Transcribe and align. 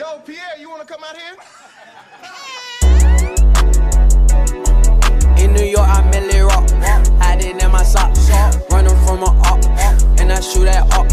Yo, 0.00 0.18
Pierre, 0.20 0.56
you 0.58 0.70
want 0.70 0.80
to 0.80 0.86
come 0.90 1.04
out 1.04 1.14
here? 1.14 1.36
In 5.44 5.52
New 5.52 5.66
York, 5.66 5.86
I 5.86 6.10
merely 6.10 6.40
rock. 6.40 6.66
Hiding 7.20 7.60
in 7.60 7.70
my 7.70 7.82
socks. 7.82 8.30
Running 8.70 8.96
from 9.04 9.22
a 9.22 9.26
up. 9.44 9.62
And 10.18 10.32
I 10.32 10.40
shoot 10.40 10.68
at 10.68 10.90
up. 10.94 11.04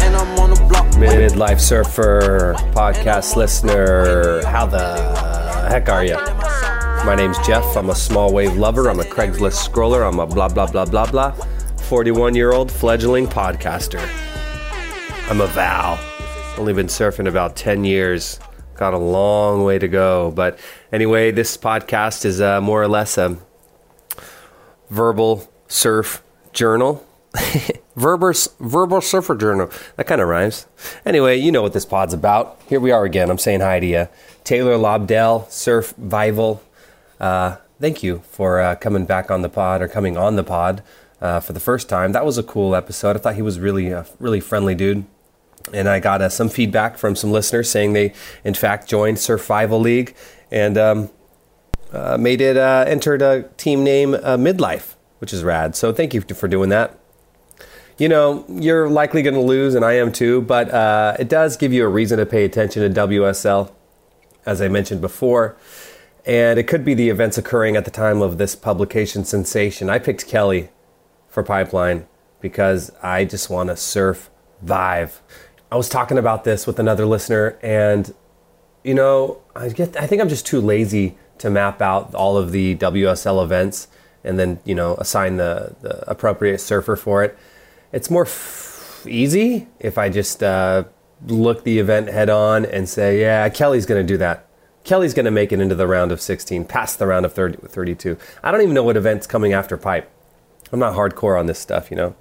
And 0.00 0.16
I'm 0.16 0.38
on 0.38 0.48
the 0.48 0.66
block. 0.66 0.86
Midlife 0.94 1.60
Surfer 1.60 2.54
podcast 2.72 3.36
listener. 3.36 4.42
How 4.46 4.64
the 4.64 5.68
heck 5.68 5.90
are 5.90 6.06
you? 6.06 6.16
My 7.04 7.14
name's 7.14 7.36
Jeff. 7.46 7.76
I'm 7.76 7.90
a 7.90 7.94
small 7.94 8.32
wave 8.32 8.56
lover. 8.56 8.88
I'm 8.88 9.00
a 9.00 9.04
Craigslist 9.04 9.68
scroller. 9.68 10.08
I'm 10.08 10.20
a 10.20 10.26
blah, 10.26 10.48
blah, 10.48 10.66
blah, 10.66 10.86
blah, 10.86 11.04
blah. 11.04 11.32
41 11.82 12.34
year 12.34 12.52
old 12.52 12.72
fledgling 12.72 13.26
podcaster. 13.26 14.00
I'm 15.28 15.42
a 15.42 15.46
Val. 15.48 16.07
Only 16.58 16.72
been 16.72 16.88
surfing 16.88 17.28
about 17.28 17.54
10 17.54 17.84
years. 17.84 18.40
Got 18.74 18.92
a 18.92 18.98
long 18.98 19.62
way 19.62 19.78
to 19.78 19.86
go. 19.86 20.32
But 20.32 20.58
anyway, 20.90 21.30
this 21.30 21.56
podcast 21.56 22.24
is 22.24 22.40
uh, 22.40 22.60
more 22.60 22.82
or 22.82 22.88
less 22.88 23.16
a 23.16 23.38
verbal 24.90 25.48
surf 25.68 26.20
journal. 26.52 27.06
verbal, 27.96 28.32
verbal 28.58 29.00
surfer 29.00 29.36
journal. 29.36 29.70
That 29.94 30.08
kind 30.08 30.20
of 30.20 30.26
rhymes. 30.26 30.66
Anyway, 31.06 31.36
you 31.36 31.52
know 31.52 31.62
what 31.62 31.74
this 31.74 31.86
pod's 31.86 32.12
about. 32.12 32.60
Here 32.68 32.80
we 32.80 32.90
are 32.90 33.04
again. 33.04 33.30
I'm 33.30 33.38
saying 33.38 33.60
hi 33.60 33.78
to 33.78 33.86
you. 33.86 34.08
Taylor 34.42 34.76
Lobdell, 34.76 35.48
Surf 35.52 35.94
Vival. 35.96 36.58
Uh, 37.20 37.58
thank 37.80 38.02
you 38.02 38.22
for 38.32 38.58
uh, 38.58 38.74
coming 38.74 39.04
back 39.04 39.30
on 39.30 39.42
the 39.42 39.48
pod 39.48 39.80
or 39.80 39.86
coming 39.86 40.16
on 40.16 40.34
the 40.34 40.42
pod 40.42 40.82
uh, 41.20 41.38
for 41.38 41.52
the 41.52 41.60
first 41.60 41.88
time. 41.88 42.10
That 42.10 42.24
was 42.24 42.36
a 42.36 42.42
cool 42.42 42.74
episode. 42.74 43.14
I 43.14 43.20
thought 43.20 43.36
he 43.36 43.42
was 43.42 43.60
really, 43.60 43.90
a 43.92 44.06
really 44.18 44.40
friendly 44.40 44.74
dude. 44.74 45.04
And 45.72 45.88
I 45.88 46.00
got 46.00 46.22
uh, 46.22 46.28
some 46.28 46.48
feedback 46.48 46.96
from 46.96 47.14
some 47.16 47.30
listeners 47.30 47.70
saying 47.70 47.92
they, 47.92 48.12
in 48.44 48.54
fact, 48.54 48.88
joined 48.88 49.18
Survival 49.18 49.80
League 49.80 50.14
and 50.50 50.78
um, 50.78 51.10
uh, 51.92 52.16
made 52.18 52.40
it 52.40 52.56
uh, 52.56 52.84
entered 52.86 53.22
a 53.22 53.44
team 53.56 53.84
name 53.84 54.14
uh, 54.14 54.36
Midlife, 54.36 54.94
which 55.18 55.32
is 55.32 55.42
rad. 55.44 55.76
So 55.76 55.92
thank 55.92 56.14
you 56.14 56.20
for 56.20 56.48
doing 56.48 56.68
that. 56.70 56.98
You 57.98 58.08
know, 58.08 58.44
you're 58.48 58.88
likely 58.88 59.22
going 59.22 59.34
to 59.34 59.40
lose, 59.40 59.74
and 59.74 59.84
I 59.84 59.94
am 59.94 60.12
too, 60.12 60.42
but 60.42 60.70
uh, 60.70 61.16
it 61.18 61.28
does 61.28 61.56
give 61.56 61.72
you 61.72 61.84
a 61.84 61.88
reason 61.88 62.18
to 62.18 62.26
pay 62.26 62.44
attention 62.44 62.82
to 62.82 63.00
WSL, 63.00 63.72
as 64.46 64.62
I 64.62 64.68
mentioned 64.68 65.00
before. 65.00 65.56
And 66.24 66.58
it 66.58 66.64
could 66.64 66.84
be 66.84 66.94
the 66.94 67.08
events 67.08 67.38
occurring 67.38 67.74
at 67.74 67.84
the 67.84 67.90
time 67.90 68.22
of 68.22 68.38
this 68.38 68.54
publication 68.54 69.24
sensation. 69.24 69.90
I 69.90 69.98
picked 69.98 70.28
Kelly 70.28 70.68
for 71.28 71.42
Pipeline 71.42 72.06
because 72.40 72.92
I 73.02 73.24
just 73.24 73.50
want 73.50 73.70
to 73.70 73.76
surf 73.76 74.30
vibe. 74.64 75.18
I 75.70 75.76
was 75.76 75.88
talking 75.88 76.18
about 76.18 76.44
this 76.44 76.66
with 76.66 76.78
another 76.78 77.06
listener, 77.06 77.58
and 77.62 78.12
you 78.82 78.94
know, 78.94 79.40
I 79.54 79.68
get 79.68 79.96
I 79.96 80.06
think 80.06 80.22
I'm 80.22 80.28
just 80.28 80.46
too 80.46 80.60
lazy 80.60 81.16
to 81.38 81.50
map 81.50 81.80
out 81.82 82.14
all 82.14 82.36
of 82.36 82.52
the 82.52 82.76
WSL 82.76 83.42
events 83.42 83.88
and 84.24 84.38
then 84.38 84.58
you 84.64 84.74
know 84.74 84.94
assign 84.96 85.36
the, 85.36 85.74
the 85.80 86.08
appropriate 86.10 86.58
surfer 86.58 86.96
for 86.96 87.22
it. 87.22 87.38
It's 87.92 88.10
more 88.10 88.26
f- 88.26 89.04
easy 89.06 89.68
if 89.80 89.98
I 89.98 90.08
just 90.08 90.42
uh, 90.42 90.84
look 91.26 91.64
the 91.64 91.78
event 91.78 92.08
head 92.08 92.28
on 92.30 92.64
and 92.66 92.88
say, 92.88 93.20
yeah, 93.20 93.48
Kelly's 93.48 93.86
going 93.86 94.04
to 94.04 94.06
do 94.06 94.18
that. 94.18 94.46
Kelly's 94.84 95.14
going 95.14 95.24
to 95.24 95.30
make 95.30 95.52
it 95.52 95.60
into 95.60 95.74
the 95.74 95.86
round 95.86 96.12
of 96.12 96.20
16, 96.20 96.64
past 96.64 96.98
the 96.98 97.06
round 97.06 97.26
of 97.26 97.32
30, 97.32 97.68
32. 97.68 98.16
I 98.42 98.50
don't 98.50 98.62
even 98.62 98.74
know 98.74 98.82
what 98.82 98.96
event's 98.96 99.26
coming 99.26 99.52
after 99.52 99.76
Pipe. 99.76 100.10
I'm 100.72 100.78
not 100.78 100.94
hardcore 100.94 101.38
on 101.38 101.46
this 101.46 101.58
stuff, 101.58 101.90
you 101.90 101.96
know. 101.96 102.14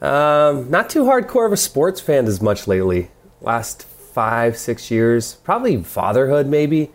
Um, 0.00 0.70
not 0.70 0.88
too 0.88 1.04
hardcore 1.04 1.46
of 1.46 1.52
a 1.52 1.56
sports 1.56 2.00
fan 2.00 2.26
as 2.26 2.40
much 2.40 2.66
lately. 2.66 3.10
Last 3.40 3.82
five, 3.82 4.56
six 4.56 4.90
years, 4.90 5.34
probably 5.44 5.82
fatherhood 5.82 6.46
maybe, 6.46 6.90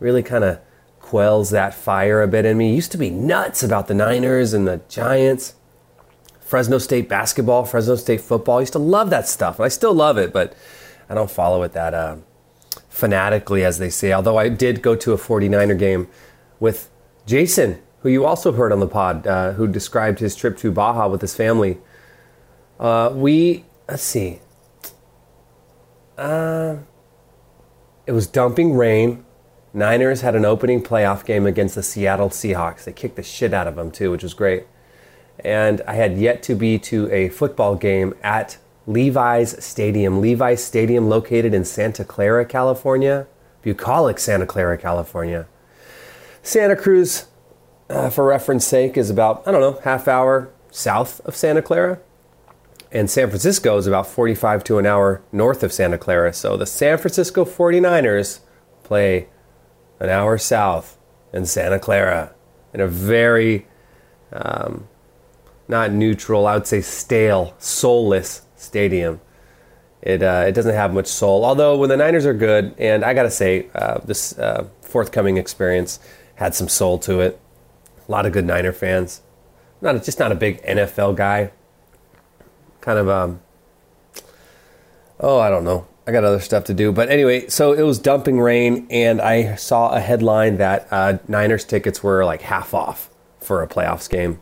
really 0.00 0.22
kind 0.22 0.44
of 0.44 0.60
quells 1.00 1.50
that 1.50 1.74
fire 1.74 2.22
a 2.22 2.28
bit 2.28 2.44
in 2.44 2.58
me. 2.58 2.74
Used 2.74 2.92
to 2.92 2.98
be 2.98 3.10
nuts 3.10 3.62
about 3.62 3.86
the 3.86 3.94
Niners 3.94 4.52
and 4.52 4.66
the 4.66 4.80
Giants. 4.88 5.54
Fresno 6.40 6.78
State 6.78 7.08
basketball, 7.08 7.64
Fresno 7.64 7.96
State 7.96 8.20
football. 8.20 8.58
I 8.58 8.60
used 8.60 8.72
to 8.72 8.78
love 8.78 9.10
that 9.10 9.28
stuff. 9.28 9.60
I 9.60 9.68
still 9.68 9.94
love 9.94 10.16
it, 10.16 10.32
but 10.32 10.54
I 11.08 11.14
don't 11.14 11.30
follow 11.30 11.62
it 11.62 11.72
that 11.72 11.92
uh, 11.92 12.16
fanatically, 12.88 13.64
as 13.64 13.78
they 13.78 13.90
say. 13.90 14.12
Although 14.12 14.36
I 14.36 14.48
did 14.48 14.82
go 14.82 14.96
to 14.96 15.12
a 15.12 15.16
49er 15.16 15.78
game 15.78 16.08
with 16.58 16.88
Jason, 17.26 17.82
who 18.00 18.08
you 18.08 18.24
also 18.24 18.52
heard 18.52 18.72
on 18.72 18.80
the 18.80 18.86
pod, 18.86 19.26
uh, 19.26 19.52
who 19.52 19.66
described 19.66 20.20
his 20.20 20.34
trip 20.36 20.56
to 20.58 20.70
Baja 20.70 21.08
with 21.08 21.20
his 21.20 21.34
family. 21.34 21.78
Uh, 22.78 23.10
we, 23.14 23.64
let's 23.88 24.02
see, 24.02 24.40
uh, 26.18 26.76
it 28.06 28.12
was 28.12 28.26
dumping 28.26 28.74
rain. 28.74 29.24
Niners 29.74 30.22
had 30.22 30.34
an 30.34 30.44
opening 30.44 30.82
playoff 30.82 31.24
game 31.24 31.46
against 31.46 31.74
the 31.74 31.82
Seattle 31.82 32.30
Seahawks. 32.30 32.84
They 32.84 32.92
kicked 32.92 33.16
the 33.16 33.22
shit 33.22 33.52
out 33.52 33.66
of 33.66 33.76
them, 33.76 33.90
too, 33.90 34.10
which 34.10 34.22
was 34.22 34.32
great. 34.32 34.64
And 35.40 35.82
I 35.86 35.94
had 35.94 36.16
yet 36.16 36.42
to 36.44 36.54
be 36.54 36.78
to 36.80 37.10
a 37.12 37.28
football 37.28 37.76
game 37.76 38.14
at 38.22 38.56
Levi's 38.86 39.62
Stadium. 39.62 40.20
Levi's 40.20 40.64
Stadium, 40.64 41.08
located 41.08 41.52
in 41.52 41.64
Santa 41.64 42.04
Clara, 42.04 42.46
California. 42.46 43.26
Bucolic, 43.62 44.18
Santa 44.18 44.46
Clara, 44.46 44.78
California. 44.78 45.46
Santa 46.42 46.76
Cruz, 46.76 47.26
uh, 47.90 48.08
for 48.08 48.24
reference 48.24 48.64
sake, 48.64 48.96
is 48.96 49.10
about, 49.10 49.42
I 49.46 49.50
don't 49.50 49.60
know, 49.60 49.80
half 49.82 50.08
hour 50.08 50.50
south 50.70 51.20
of 51.26 51.36
Santa 51.36 51.60
Clara. 51.60 51.98
And 52.96 53.10
San 53.10 53.28
Francisco 53.28 53.76
is 53.76 53.86
about 53.86 54.06
45 54.06 54.64
to 54.64 54.78
an 54.78 54.86
hour 54.86 55.20
north 55.30 55.62
of 55.62 55.70
Santa 55.70 55.98
Clara. 55.98 56.32
So 56.32 56.56
the 56.56 56.64
San 56.64 56.96
Francisco 56.96 57.44
49ers 57.44 58.40
play 58.84 59.28
an 60.00 60.08
hour 60.08 60.38
south 60.38 60.96
in 61.30 61.44
Santa 61.44 61.78
Clara 61.78 62.34
in 62.72 62.80
a 62.80 62.86
very 62.86 63.66
um, 64.32 64.88
not 65.68 65.92
neutral, 65.92 66.46
I 66.46 66.54
would 66.54 66.66
say 66.66 66.80
stale, 66.80 67.54
soulless 67.58 68.46
stadium. 68.56 69.20
It, 70.00 70.22
uh, 70.22 70.46
it 70.48 70.52
doesn't 70.52 70.74
have 70.74 70.94
much 70.94 71.08
soul. 71.08 71.44
Although 71.44 71.76
when 71.76 71.90
the 71.90 71.98
Niners 71.98 72.24
are 72.24 72.32
good, 72.32 72.74
and 72.78 73.04
I 73.04 73.12
gotta 73.12 73.30
say, 73.30 73.66
uh, 73.74 73.98
this 74.06 74.38
uh, 74.38 74.68
forthcoming 74.80 75.36
experience 75.36 76.00
had 76.36 76.54
some 76.54 76.70
soul 76.70 76.98
to 77.00 77.20
it. 77.20 77.38
A 78.08 78.10
lot 78.10 78.24
of 78.24 78.32
good 78.32 78.46
Niner 78.46 78.72
fans. 78.72 79.20
Not 79.82 80.02
just 80.02 80.18
not 80.18 80.32
a 80.32 80.34
big 80.34 80.62
NFL 80.62 81.14
guy. 81.16 81.50
Kind 82.86 83.00
of 83.00 83.08
um, 83.08 83.40
oh 85.18 85.40
I 85.40 85.50
don't 85.50 85.64
know. 85.64 85.88
I 86.06 86.12
got 86.12 86.22
other 86.22 86.38
stuff 86.38 86.62
to 86.66 86.74
do. 86.74 86.92
But 86.92 87.08
anyway, 87.08 87.48
so 87.48 87.72
it 87.72 87.82
was 87.82 87.98
dumping 87.98 88.38
rain, 88.38 88.86
and 88.90 89.20
I 89.20 89.56
saw 89.56 89.90
a 89.90 89.98
headline 89.98 90.58
that 90.58 90.86
uh, 90.92 91.18
Niners 91.26 91.64
tickets 91.64 92.04
were 92.04 92.24
like 92.24 92.42
half 92.42 92.74
off 92.74 93.10
for 93.40 93.64
a 93.64 93.66
playoffs 93.66 94.08
game. 94.08 94.40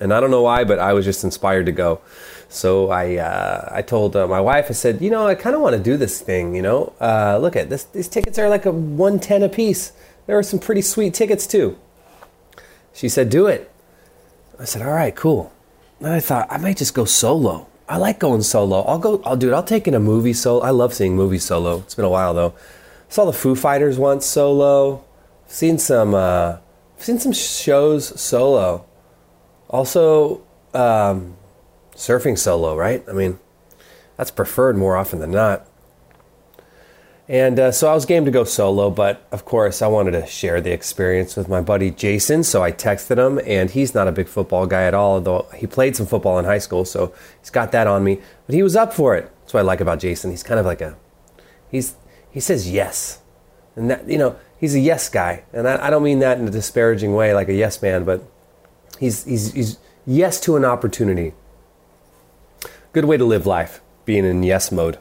And 0.00 0.12
I 0.12 0.18
don't 0.18 0.32
know 0.32 0.42
why, 0.42 0.64
but 0.64 0.80
I 0.80 0.94
was 0.94 1.04
just 1.04 1.22
inspired 1.22 1.66
to 1.66 1.72
go. 1.72 2.00
So 2.48 2.90
I 2.90 3.18
uh, 3.18 3.68
I 3.70 3.82
told 3.82 4.16
uh, 4.16 4.26
my 4.26 4.40
wife, 4.40 4.66
I 4.68 4.72
said, 4.72 5.00
you 5.00 5.10
know, 5.10 5.28
I 5.28 5.36
kind 5.36 5.54
of 5.54 5.62
want 5.62 5.76
to 5.76 5.82
do 5.82 5.96
this 5.96 6.20
thing. 6.20 6.56
You 6.56 6.62
know, 6.62 6.92
uh, 7.00 7.38
look 7.40 7.54
at 7.54 7.70
this. 7.70 7.84
These 7.84 8.08
tickets 8.08 8.36
are 8.36 8.48
like 8.48 8.66
a 8.66 8.72
one 8.72 9.20
ten 9.20 9.44
a 9.44 9.48
piece. 9.48 9.92
There 10.26 10.36
are 10.36 10.42
some 10.42 10.58
pretty 10.58 10.82
sweet 10.82 11.14
tickets 11.14 11.46
too. 11.46 11.78
She 12.92 13.08
said, 13.08 13.30
do 13.30 13.46
it. 13.46 13.70
I 14.58 14.64
said, 14.64 14.82
all 14.82 14.92
right, 14.92 15.14
cool. 15.14 15.52
And 16.00 16.08
I 16.08 16.20
thought 16.20 16.46
I 16.50 16.58
might 16.58 16.76
just 16.76 16.94
go 16.94 17.04
solo. 17.04 17.66
I 17.88 17.96
like 17.96 18.18
going 18.18 18.42
solo. 18.42 18.82
I'll 18.82 18.98
go. 18.98 19.22
I'll 19.24 19.36
do 19.36 19.48
it. 19.48 19.54
I'll 19.54 19.62
take 19.62 19.88
in 19.88 19.94
a 19.94 20.00
movie 20.00 20.32
solo. 20.32 20.60
I 20.60 20.70
love 20.70 20.94
seeing 20.94 21.16
movies 21.16 21.44
solo. 21.44 21.78
It's 21.78 21.94
been 21.94 22.04
a 22.04 22.10
while 22.10 22.34
though. 22.34 22.54
Saw 23.08 23.24
the 23.24 23.32
Foo 23.32 23.54
Fighters 23.54 23.98
once 23.98 24.26
solo. 24.26 25.04
Seen 25.46 25.78
some. 25.78 26.14
Uh, 26.14 26.58
seen 26.98 27.18
some 27.18 27.32
shows 27.32 28.20
solo. 28.20 28.84
Also, 29.68 30.42
um, 30.74 31.36
surfing 31.94 32.38
solo, 32.38 32.76
right? 32.76 33.04
I 33.08 33.12
mean, 33.12 33.38
that's 34.16 34.30
preferred 34.30 34.76
more 34.76 34.96
often 34.96 35.18
than 35.20 35.30
not. 35.30 35.67
And 37.28 37.60
uh, 37.60 37.72
so 37.72 37.90
I 37.90 37.94
was 37.94 38.06
game 38.06 38.24
to 38.24 38.30
go 38.30 38.44
solo, 38.44 38.88
but 38.88 39.26
of 39.30 39.44
course 39.44 39.82
I 39.82 39.86
wanted 39.86 40.12
to 40.12 40.26
share 40.26 40.62
the 40.62 40.72
experience 40.72 41.36
with 41.36 41.46
my 41.46 41.60
buddy 41.60 41.90
Jason. 41.90 42.42
So 42.42 42.62
I 42.62 42.72
texted 42.72 43.18
him, 43.18 43.38
and 43.44 43.70
he's 43.70 43.94
not 43.94 44.08
a 44.08 44.12
big 44.12 44.28
football 44.28 44.66
guy 44.66 44.84
at 44.84 44.94
all, 44.94 45.20
though 45.20 45.46
he 45.54 45.66
played 45.66 45.94
some 45.94 46.06
football 46.06 46.38
in 46.38 46.46
high 46.46 46.58
school, 46.58 46.86
so 46.86 47.12
he's 47.38 47.50
got 47.50 47.70
that 47.72 47.86
on 47.86 48.02
me. 48.02 48.20
But 48.46 48.54
he 48.54 48.62
was 48.62 48.76
up 48.76 48.94
for 48.94 49.14
it. 49.14 49.30
That's 49.42 49.52
what 49.52 49.60
I 49.60 49.64
like 49.64 49.82
about 49.82 50.00
Jason. 50.00 50.30
He's 50.30 50.42
kind 50.42 50.58
of 50.58 50.64
like 50.64 50.80
a, 50.80 50.96
he's 51.70 51.96
he 52.30 52.40
says 52.40 52.70
yes, 52.70 53.20
and 53.76 53.90
that 53.90 54.08
you 54.08 54.16
know 54.16 54.36
he's 54.58 54.74
a 54.74 54.80
yes 54.80 55.10
guy, 55.10 55.44
and 55.52 55.68
I, 55.68 55.88
I 55.88 55.90
don't 55.90 56.02
mean 56.02 56.20
that 56.20 56.38
in 56.38 56.48
a 56.48 56.50
disparaging 56.50 57.14
way, 57.14 57.34
like 57.34 57.48
a 57.48 57.54
yes 57.54 57.82
man, 57.82 58.04
but 58.04 58.22
he's 58.98 59.24
he's 59.24 59.52
he's 59.52 59.78
yes 60.06 60.40
to 60.40 60.56
an 60.56 60.64
opportunity. 60.64 61.34
Good 62.94 63.04
way 63.04 63.18
to 63.18 63.24
live 63.26 63.44
life, 63.44 63.82
being 64.06 64.24
in 64.24 64.42
yes 64.42 64.72
mode. 64.72 64.98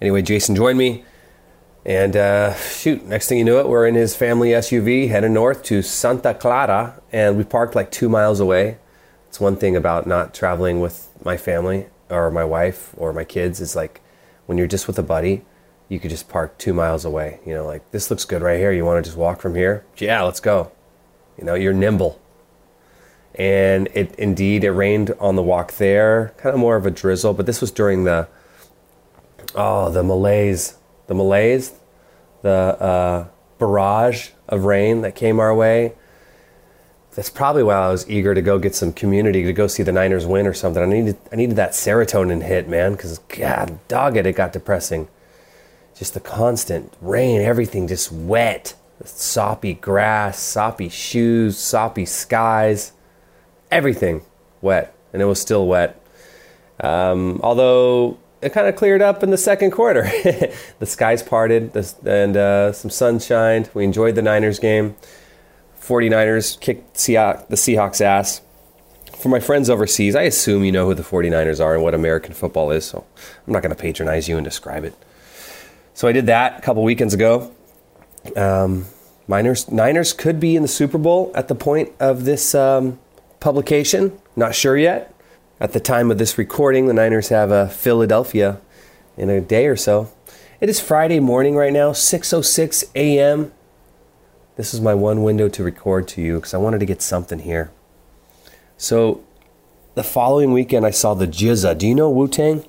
Anyway, 0.00 0.22
Jason 0.22 0.54
joined 0.54 0.78
me. 0.78 1.04
And 1.86 2.16
uh, 2.16 2.54
shoot, 2.56 3.06
next 3.06 3.28
thing 3.28 3.38
you 3.38 3.44
knew 3.44 3.60
it, 3.60 3.68
we're 3.68 3.86
in 3.86 3.94
his 3.94 4.16
family 4.16 4.50
SUV 4.50 5.08
heading 5.08 5.32
north 5.32 5.62
to 5.64 5.82
Santa 5.82 6.34
Clara, 6.34 7.00
and 7.12 7.36
we 7.36 7.44
parked 7.44 7.76
like 7.76 7.92
two 7.92 8.08
miles 8.08 8.40
away. 8.40 8.78
It's 9.28 9.38
one 9.38 9.54
thing 9.54 9.76
about 9.76 10.04
not 10.04 10.34
traveling 10.34 10.80
with 10.80 11.08
my 11.24 11.36
family 11.36 11.86
or 12.10 12.28
my 12.32 12.44
wife 12.44 12.92
or 12.96 13.12
my 13.12 13.22
kids 13.22 13.60
is 13.60 13.76
like 13.76 14.00
when 14.46 14.58
you're 14.58 14.66
just 14.66 14.88
with 14.88 14.98
a 14.98 15.02
buddy, 15.02 15.44
you 15.88 16.00
could 16.00 16.10
just 16.10 16.28
park 16.28 16.58
two 16.58 16.74
miles 16.74 17.04
away. 17.04 17.38
You 17.46 17.54
know, 17.54 17.64
like 17.64 17.88
this 17.92 18.10
looks 18.10 18.24
good 18.24 18.42
right 18.42 18.58
here. 18.58 18.72
You 18.72 18.84
want 18.84 19.04
to 19.04 19.08
just 19.08 19.16
walk 19.16 19.40
from 19.40 19.54
here? 19.54 19.84
Yeah, 19.96 20.22
let's 20.22 20.40
go. 20.40 20.72
You 21.38 21.44
know, 21.44 21.54
you're 21.54 21.72
nimble. 21.72 22.20
And 23.36 23.88
it 23.94 24.12
indeed 24.16 24.64
it 24.64 24.72
rained 24.72 25.14
on 25.20 25.36
the 25.36 25.42
walk 25.42 25.74
there, 25.74 26.34
kind 26.36 26.52
of 26.52 26.58
more 26.58 26.74
of 26.74 26.84
a 26.84 26.90
drizzle, 26.90 27.32
but 27.32 27.46
this 27.46 27.60
was 27.60 27.70
during 27.70 28.02
the 28.02 28.26
oh 29.54 29.88
the 29.88 30.02
malaise, 30.02 30.78
the 31.06 31.14
malaise, 31.14 31.72
the 32.42 32.50
uh, 32.50 33.26
barrage 33.58 34.30
of 34.48 34.64
rain 34.64 35.02
that 35.02 35.14
came 35.14 35.40
our 35.40 35.54
way. 35.54 35.92
That's 37.14 37.30
probably 37.30 37.62
why 37.62 37.76
I 37.76 37.88
was 37.88 38.08
eager 38.10 38.34
to 38.34 38.42
go 38.42 38.58
get 38.58 38.74
some 38.74 38.92
community 38.92 39.42
to 39.44 39.52
go 39.52 39.66
see 39.66 39.82
the 39.82 39.92
Niners 39.92 40.26
win 40.26 40.46
or 40.46 40.52
something. 40.52 40.82
I 40.82 40.86
needed 40.86 41.16
I 41.32 41.36
needed 41.36 41.56
that 41.56 41.70
serotonin 41.70 42.42
hit, 42.42 42.68
man, 42.68 42.92
because 42.92 43.18
God, 43.18 43.78
dog 43.88 44.18
it, 44.18 44.26
it 44.26 44.34
got 44.34 44.52
depressing. 44.52 45.08
Just 45.94 46.12
the 46.12 46.20
constant 46.20 46.92
rain, 47.00 47.40
everything 47.40 47.88
just 47.88 48.12
wet, 48.12 48.74
soppy 49.02 49.72
grass, 49.72 50.38
soppy 50.38 50.90
shoes, 50.90 51.56
soppy 51.56 52.04
skies, 52.04 52.92
everything 53.70 54.20
wet, 54.60 54.94
and 55.14 55.22
it 55.22 55.24
was 55.24 55.40
still 55.40 55.66
wet. 55.66 55.98
Um, 56.80 57.40
although 57.42 58.18
it 58.46 58.52
kind 58.52 58.66
of 58.66 58.76
cleared 58.76 59.02
up 59.02 59.22
in 59.22 59.30
the 59.30 59.36
second 59.36 59.72
quarter. 59.72 60.02
the 60.78 60.86
skies 60.86 61.22
parted 61.22 61.76
and 62.06 62.36
uh, 62.36 62.72
some 62.72 62.90
sunshine. 62.90 63.68
We 63.74 63.84
enjoyed 63.84 64.14
the 64.14 64.22
Niners 64.22 64.58
game. 64.58 64.96
49ers 65.80 66.58
kicked 66.60 66.94
the 66.94 67.56
Seahawks' 67.56 68.00
ass. 68.00 68.40
For 69.16 69.28
my 69.28 69.40
friends 69.40 69.70
overseas, 69.70 70.14
I 70.14 70.22
assume 70.22 70.64
you 70.64 70.72
know 70.72 70.86
who 70.86 70.94
the 70.94 71.02
49ers 71.02 71.64
are 71.64 71.74
and 71.74 71.82
what 71.82 71.94
American 71.94 72.34
football 72.34 72.70
is, 72.70 72.84
so 72.84 73.04
I'm 73.46 73.52
not 73.52 73.62
going 73.62 73.74
to 73.74 73.80
patronize 73.80 74.28
you 74.28 74.36
and 74.36 74.44
describe 74.44 74.84
it. 74.84 74.94
So 75.94 76.06
I 76.06 76.12
did 76.12 76.26
that 76.26 76.58
a 76.58 76.60
couple 76.60 76.82
weekends 76.82 77.14
ago. 77.14 77.52
Um, 78.36 78.84
Niners, 79.28 79.70
Niners 79.70 80.12
could 80.12 80.38
be 80.38 80.54
in 80.54 80.62
the 80.62 80.68
Super 80.68 80.98
Bowl 80.98 81.32
at 81.34 81.48
the 81.48 81.54
point 81.54 81.92
of 81.98 82.24
this 82.24 82.54
um, 82.54 82.98
publication. 83.40 84.18
Not 84.36 84.54
sure 84.54 84.76
yet. 84.76 85.15
At 85.58 85.72
the 85.72 85.80
time 85.80 86.10
of 86.10 86.18
this 86.18 86.36
recording, 86.36 86.86
the 86.86 86.92
Niners 86.92 87.30
have 87.30 87.50
a 87.50 87.66
Philadelphia 87.68 88.60
in 89.16 89.30
a 89.30 89.40
day 89.40 89.66
or 89.66 89.76
so. 89.76 90.12
It 90.60 90.68
is 90.68 90.80
Friday 90.80 91.18
morning 91.18 91.56
right 91.56 91.72
now, 91.72 91.92
6:06 91.92 92.84
a.m. 92.94 93.52
This 94.56 94.74
is 94.74 94.82
my 94.82 94.92
one 94.92 95.22
window 95.22 95.48
to 95.48 95.64
record 95.64 96.08
to 96.08 96.20
you 96.20 96.36
because 96.36 96.52
I 96.52 96.58
wanted 96.58 96.80
to 96.80 96.86
get 96.86 97.00
something 97.00 97.38
here. 97.38 97.70
So, 98.76 99.24
the 99.94 100.02
following 100.02 100.52
weekend, 100.52 100.84
I 100.84 100.90
saw 100.90 101.14
the 101.14 101.26
GZA. 101.26 101.78
Do 101.78 101.86
you 101.86 101.94
know 101.94 102.10
Wu 102.10 102.28
Tang? 102.28 102.62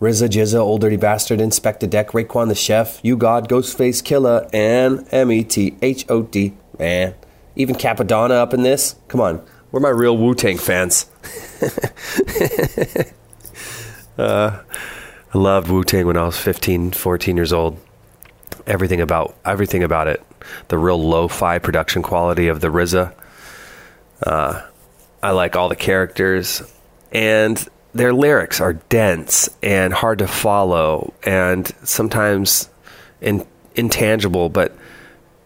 RZA, 0.00 0.30
GZA, 0.30 0.60
Old 0.60 0.80
Dirty 0.80 0.96
Bastard, 0.96 1.40
Inspectah 1.40 1.90
Deck, 1.90 2.12
Raekwon 2.12 2.48
the 2.48 2.54
Chef, 2.54 3.00
U-God, 3.02 3.50
Ghostface 3.50 4.02
Killah, 4.02 4.48
and 4.54 5.06
M 5.12 5.30
E 5.30 5.44
T 5.44 5.76
H 5.82 6.06
O 6.08 6.22
D. 6.22 6.54
Man, 6.78 7.14
even 7.54 7.74
Cappadonna 7.74 8.30
up 8.30 8.54
in 8.54 8.62
this. 8.62 8.94
Come 9.08 9.20
on, 9.20 9.44
we're 9.72 9.80
my 9.80 9.88
real 9.88 10.16
Wu 10.16 10.34
Tang 10.34 10.58
fans. 10.58 11.06
uh, 14.18 14.60
I 15.32 15.38
loved 15.38 15.68
Wu 15.68 15.84
Tang 15.84 16.06
when 16.06 16.16
I 16.16 16.24
was 16.24 16.38
15, 16.38 16.92
14 16.92 17.36
years 17.36 17.52
old. 17.52 17.78
Everything 18.66 19.00
about 19.00 19.36
everything 19.44 19.82
about 19.82 20.06
it 20.06 20.22
the 20.68 20.78
real 20.78 21.02
lo-fi 21.02 21.58
production 21.58 22.02
quality 22.02 22.48
of 22.48 22.60
the 22.60 22.68
RZA. 22.68 23.14
Uh, 24.22 24.62
I 25.22 25.30
like 25.32 25.56
all 25.56 25.68
the 25.68 25.76
characters, 25.76 26.62
and 27.12 27.66
their 27.94 28.12
lyrics 28.12 28.60
are 28.60 28.74
dense 28.74 29.48
and 29.62 29.92
hard 29.92 30.18
to 30.20 30.26
follow, 30.26 31.12
and 31.22 31.70
sometimes 31.84 32.70
in, 33.20 33.46
intangible. 33.74 34.48
But 34.48 34.76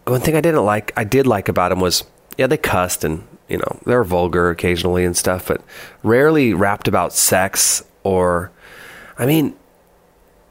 one 0.05 0.21
thing 0.21 0.35
I 0.35 0.41
didn't 0.41 0.65
like, 0.65 0.93
I 0.95 1.03
did 1.03 1.27
like 1.27 1.49
about 1.49 1.69
them 1.69 1.79
was, 1.79 2.03
yeah, 2.37 2.47
they 2.47 2.57
cussed 2.57 3.03
and 3.03 3.27
you 3.47 3.57
know 3.57 3.79
they're 3.85 4.03
vulgar 4.03 4.49
occasionally 4.49 5.05
and 5.05 5.15
stuff, 5.15 5.47
but 5.47 5.61
rarely 6.03 6.53
rapped 6.53 6.87
about 6.87 7.13
sex 7.13 7.83
or, 8.03 8.51
I 9.17 9.25
mean, 9.25 9.55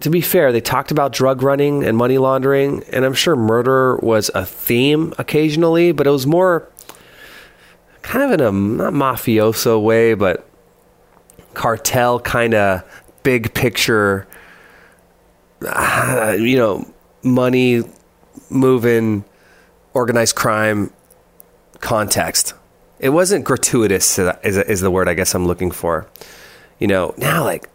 to 0.01 0.11
be 0.11 0.21
fair, 0.21 0.53
they 0.53 0.61
talked 0.61 0.91
about 0.91 1.13
drug 1.13 1.43
running 1.43 1.85
and 1.85 1.97
money 1.97 2.19
laundering, 2.19 2.83
and 2.93 3.05
I'm 3.05 3.15
sure 3.15 3.37
murder 3.37 3.97
was 3.99 4.31
a 4.35 4.45
theme 4.45 5.15
occasionally, 5.19 5.93
but 5.93 6.07
it 6.07 6.11
was 6.11 6.27
more 6.27 6.69
kind 8.03 8.25
of 8.25 8.33
in 8.33 8.41
a 8.41 8.53
not 8.53 8.93
mafioso 8.93 9.83
way, 9.83 10.15
but 10.15 10.47
cartel 11.55 12.21
kind 12.21 12.55
of 12.55 12.83
big 13.23 13.55
picture, 13.55 14.27
uh, 15.67 16.37
you 16.39 16.57
know, 16.57 16.93
money 17.23 17.83
moving, 18.51 19.25
organized 19.95 20.35
crime 20.37 20.93
context. 21.81 22.55
It 23.05 23.11
wasn't 23.11 23.45
gratuitous, 23.45 24.19
is, 24.19 24.57
is 24.57 24.81
the 24.81 24.91
word 24.91 25.11
I 25.11 25.15
guess 25.15 25.35
I'm 25.35 25.47
looking 25.47 25.71
for. 25.71 26.07
You 26.79 26.87
know, 26.87 27.13
now 27.19 27.45
like 27.45 27.69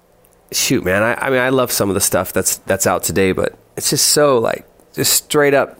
shoot, 0.51 0.83
man. 0.83 1.03
I, 1.03 1.13
I 1.13 1.29
mean, 1.29 1.37
I 1.37 1.49
love 1.49 1.71
some 1.71 1.87
of 1.87 1.93
the 1.93 2.01
stuff 2.01 2.33
that's 2.33 2.57
that's 2.57 2.87
out 2.87 3.03
today, 3.03 3.31
but 3.31 3.55
it's 3.77 3.91
just 3.91 4.07
so 4.07 4.39
like 4.39 4.65
just 4.93 5.13
straight 5.13 5.53
up 5.53 5.79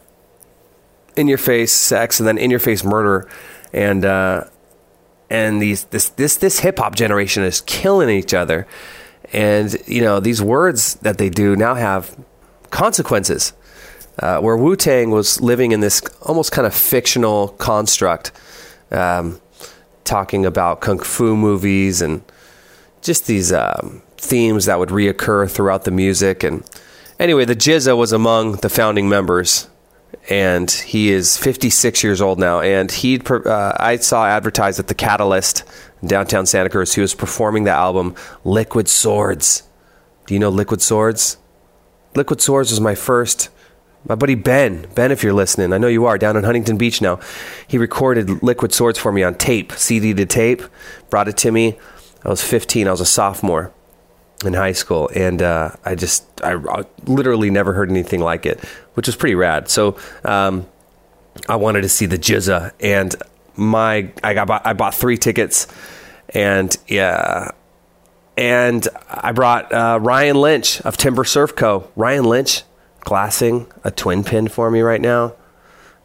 in 1.15 1.27
your 1.27 1.39
face 1.39 1.71
sex 1.71 2.19
and 2.19 2.27
then 2.27 2.37
in 2.37 2.51
your 2.51 2.59
face 2.59 2.83
murder, 2.83 3.27
and 3.73 4.05
uh, 4.05 4.43
and 5.31 5.59
these 5.59 5.85
this 5.85 6.09
this 6.09 6.37
this 6.37 6.59
hip 6.59 6.77
hop 6.77 6.93
generation 6.93 7.41
is 7.41 7.61
killing 7.61 8.09
each 8.09 8.35
other, 8.35 8.67
and 9.33 9.75
you 9.87 10.01
know 10.01 10.19
these 10.19 10.43
words 10.43 10.93
that 10.97 11.17
they 11.17 11.31
do 11.31 11.55
now 11.55 11.73
have 11.73 12.15
consequences. 12.69 13.53
Uh, 14.19 14.39
where 14.41 14.55
Wu 14.57 14.75
Tang 14.75 15.09
was 15.09 15.41
living 15.41 15.71
in 15.71 15.79
this 15.79 16.03
almost 16.21 16.51
kind 16.51 16.67
of 16.67 16.75
fictional 16.75 17.47
construct, 17.47 18.31
um, 18.91 19.39
talking 20.03 20.45
about 20.45 20.81
kung 20.81 20.99
fu 20.99 21.35
movies 21.35 22.01
and 22.01 22.23
just 23.01 23.27
these 23.27 23.51
um, 23.51 24.01
themes 24.17 24.65
that 24.65 24.79
would 24.79 24.89
reoccur 24.89 25.49
throughout 25.49 25.85
the 25.85 25.91
music. 25.91 26.43
And 26.43 26.63
anyway, 27.19 27.45
the 27.45 27.55
GZA 27.55 27.97
was 27.97 28.11
among 28.11 28.53
the 28.57 28.69
founding 28.69 29.07
members, 29.07 29.67
and 30.29 30.69
he 30.69 31.11
is 31.11 31.37
56 31.37 32.03
years 32.03 32.21
old 32.21 32.39
now. 32.39 32.59
And 32.59 32.91
he, 32.91 33.19
uh, 33.19 33.73
I 33.79 33.97
saw 33.97 34.25
advertised 34.25 34.79
at 34.79 34.87
the 34.87 34.95
Catalyst 34.95 35.63
downtown 36.05 36.45
Santa 36.45 36.69
Cruz. 36.69 36.93
He 36.93 37.01
was 37.01 37.13
performing 37.13 37.63
the 37.63 37.71
album 37.71 38.15
Liquid 38.43 38.87
Swords. 38.87 39.63
Do 40.25 40.33
you 40.33 40.39
know 40.39 40.49
Liquid 40.49 40.81
Swords? 40.81 41.37
Liquid 42.15 42.41
Swords 42.41 42.71
was 42.71 42.81
my 42.81 42.95
first. 42.95 43.49
My 44.05 44.15
buddy 44.15 44.35
Ben, 44.35 44.87
Ben, 44.95 45.11
if 45.11 45.23
you're 45.23 45.33
listening, 45.33 45.73
I 45.73 45.77
know 45.77 45.87
you 45.87 46.05
are, 46.05 46.17
down 46.17 46.37
in 46.37 46.43
Huntington 46.43 46.77
Beach 46.77 47.01
now. 47.01 47.19
He 47.67 47.77
recorded 47.77 48.41
Liquid 48.41 48.73
Swords 48.73 48.97
for 48.97 49.11
me 49.11 49.23
on 49.23 49.35
tape, 49.35 49.73
CD 49.73 50.13
to 50.13 50.25
tape, 50.25 50.63
brought 51.09 51.27
it 51.27 51.37
to 51.37 51.51
me. 51.51 51.77
I 52.23 52.29
was 52.29 52.41
15, 52.41 52.87
I 52.87 52.91
was 52.91 53.01
a 53.01 53.05
sophomore 53.05 53.73
in 54.45 54.53
high 54.53 54.71
school, 54.71 55.09
and 55.13 55.41
uh, 55.41 55.71
I 55.83 55.95
just 55.95 56.25
I, 56.41 56.53
I, 56.53 56.85
literally 57.05 57.49
never 57.49 57.73
heard 57.73 57.89
anything 57.89 58.21
like 58.21 58.45
it, 58.45 58.59
which 58.93 59.07
was 59.07 59.15
pretty 59.15 59.35
rad. 59.35 59.69
So 59.69 59.97
um, 60.23 60.65
I 61.47 61.57
wanted 61.57 61.81
to 61.81 61.89
see 61.89 62.05
the 62.05 62.17
GZA, 62.17 62.71
and 62.79 63.13
my 63.55 64.11
I 64.23 64.33
got 64.33 64.65
I 64.65 64.73
bought 64.73 64.95
three 64.95 65.17
tickets, 65.17 65.67
and 66.29 66.75
yeah. 66.87 67.51
And 68.37 68.87
I 69.09 69.33
brought 69.33 69.73
uh, 69.73 69.99
Ryan 70.01 70.37
Lynch 70.37 70.79
of 70.81 70.95
Timber 70.95 71.25
Surf 71.25 71.57
Co. 71.57 71.91
Ryan 71.97 72.23
Lynch 72.23 72.63
glassing 73.01 73.67
a 73.83 73.91
twin 73.91 74.23
pin 74.23 74.47
for 74.47 74.69
me 74.69 74.81
right 74.81 75.01
now. 75.01 75.33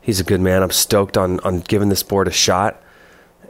He's 0.00 0.20
a 0.20 0.24
good 0.24 0.40
man. 0.40 0.62
I'm 0.62 0.70
stoked 0.70 1.16
on 1.16 1.40
on 1.40 1.60
giving 1.60 1.88
this 1.88 2.02
board 2.02 2.28
a 2.28 2.32
shot, 2.32 2.82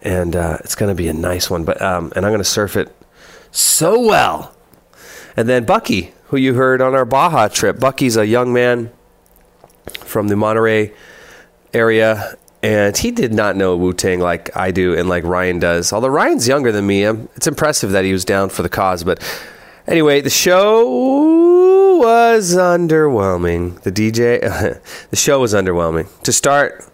and 0.03 0.37
uh, 0.37 0.59
it's 0.61 0.75
going 0.75 0.91
to 0.91 0.95
be 0.95 1.09
a 1.09 1.13
nice 1.13 1.51
one. 1.51 1.65
But 1.65 1.81
um, 1.83 2.13
and 2.15 2.25
I'm 2.25 2.31
going 2.31 2.39
to 2.39 2.45
surf 2.45 2.77
it 2.77 2.95
so 3.51 4.01
well 4.01 4.55
and 5.37 5.49
then 5.49 5.65
Bucky, 5.65 6.13
who 6.27 6.37
you 6.37 6.55
heard 6.55 6.81
on 6.81 6.95
our 6.95 7.05
Baja 7.05 7.49
trip. 7.49 7.81
Bucky's 7.81 8.17
a 8.17 8.27
young 8.27 8.53
man 8.53 8.91
from 9.91 10.29
the 10.29 10.37
Monterey 10.37 10.93
area, 11.73 12.37
and 12.63 12.97
he 12.97 13.11
did 13.11 13.35
not 13.35 13.57
know 13.57 13.77
Wu 13.77 13.93
Tang 13.93 14.21
like 14.21 14.57
I 14.57 14.71
do 14.71 14.97
and 14.97 15.09
like 15.09 15.25
Ryan 15.25 15.59
does. 15.59 15.93
Although 15.93 16.09
Ryan's 16.09 16.47
younger 16.47 16.71
than 16.73 16.87
me, 16.87 17.05
it's 17.05 17.47
impressive 17.47 17.91
that 17.93 18.05
he 18.05 18.13
was 18.13 18.25
down 18.25 18.49
for 18.49 18.63
the 18.63 18.69
cause. 18.69 19.03
But 19.03 19.23
anyway, 19.87 20.21
the 20.21 20.31
show 20.31 21.99
was 21.99 22.55
underwhelming. 22.55 23.81
The 23.83 23.93
DJ, 23.93 24.41
the 25.11 25.17
show 25.17 25.41
was 25.41 25.55
underwhelming. 25.55 26.09
To 26.23 26.33
start, 26.33 26.85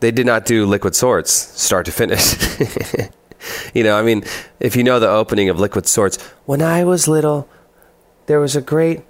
they 0.00 0.10
did 0.10 0.26
not 0.26 0.44
do 0.44 0.66
Liquid 0.66 0.94
Swords 0.94 1.30
start 1.30 1.86
to 1.86 1.92
finish. 1.92 2.34
you 3.74 3.82
know, 3.82 3.98
I 3.98 4.02
mean, 4.02 4.24
if 4.60 4.76
you 4.76 4.84
know 4.84 5.00
the 5.00 5.08
opening 5.08 5.48
of 5.48 5.58
Liquid 5.58 5.86
Swords, 5.86 6.20
when 6.44 6.62
I 6.62 6.84
was 6.84 7.08
little, 7.08 7.48
there 8.26 8.40
was 8.40 8.56
a 8.56 8.60
great. 8.60 9.02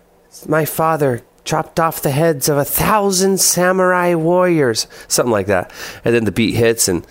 My 0.49 0.65
father 0.65 1.23
chopped 1.45 1.79
off 1.79 2.01
the 2.01 2.11
heads 2.11 2.49
of 2.49 2.57
a 2.57 2.65
thousand 2.65 3.39
samurai 3.39 4.15
warriors, 4.15 4.87
something 5.09 5.33
like 5.33 5.47
that. 5.47 5.71
And 6.05 6.15
then 6.15 6.25
the 6.25 6.33
beat 6.33 6.55
hits, 6.55 6.89
and 6.89 7.07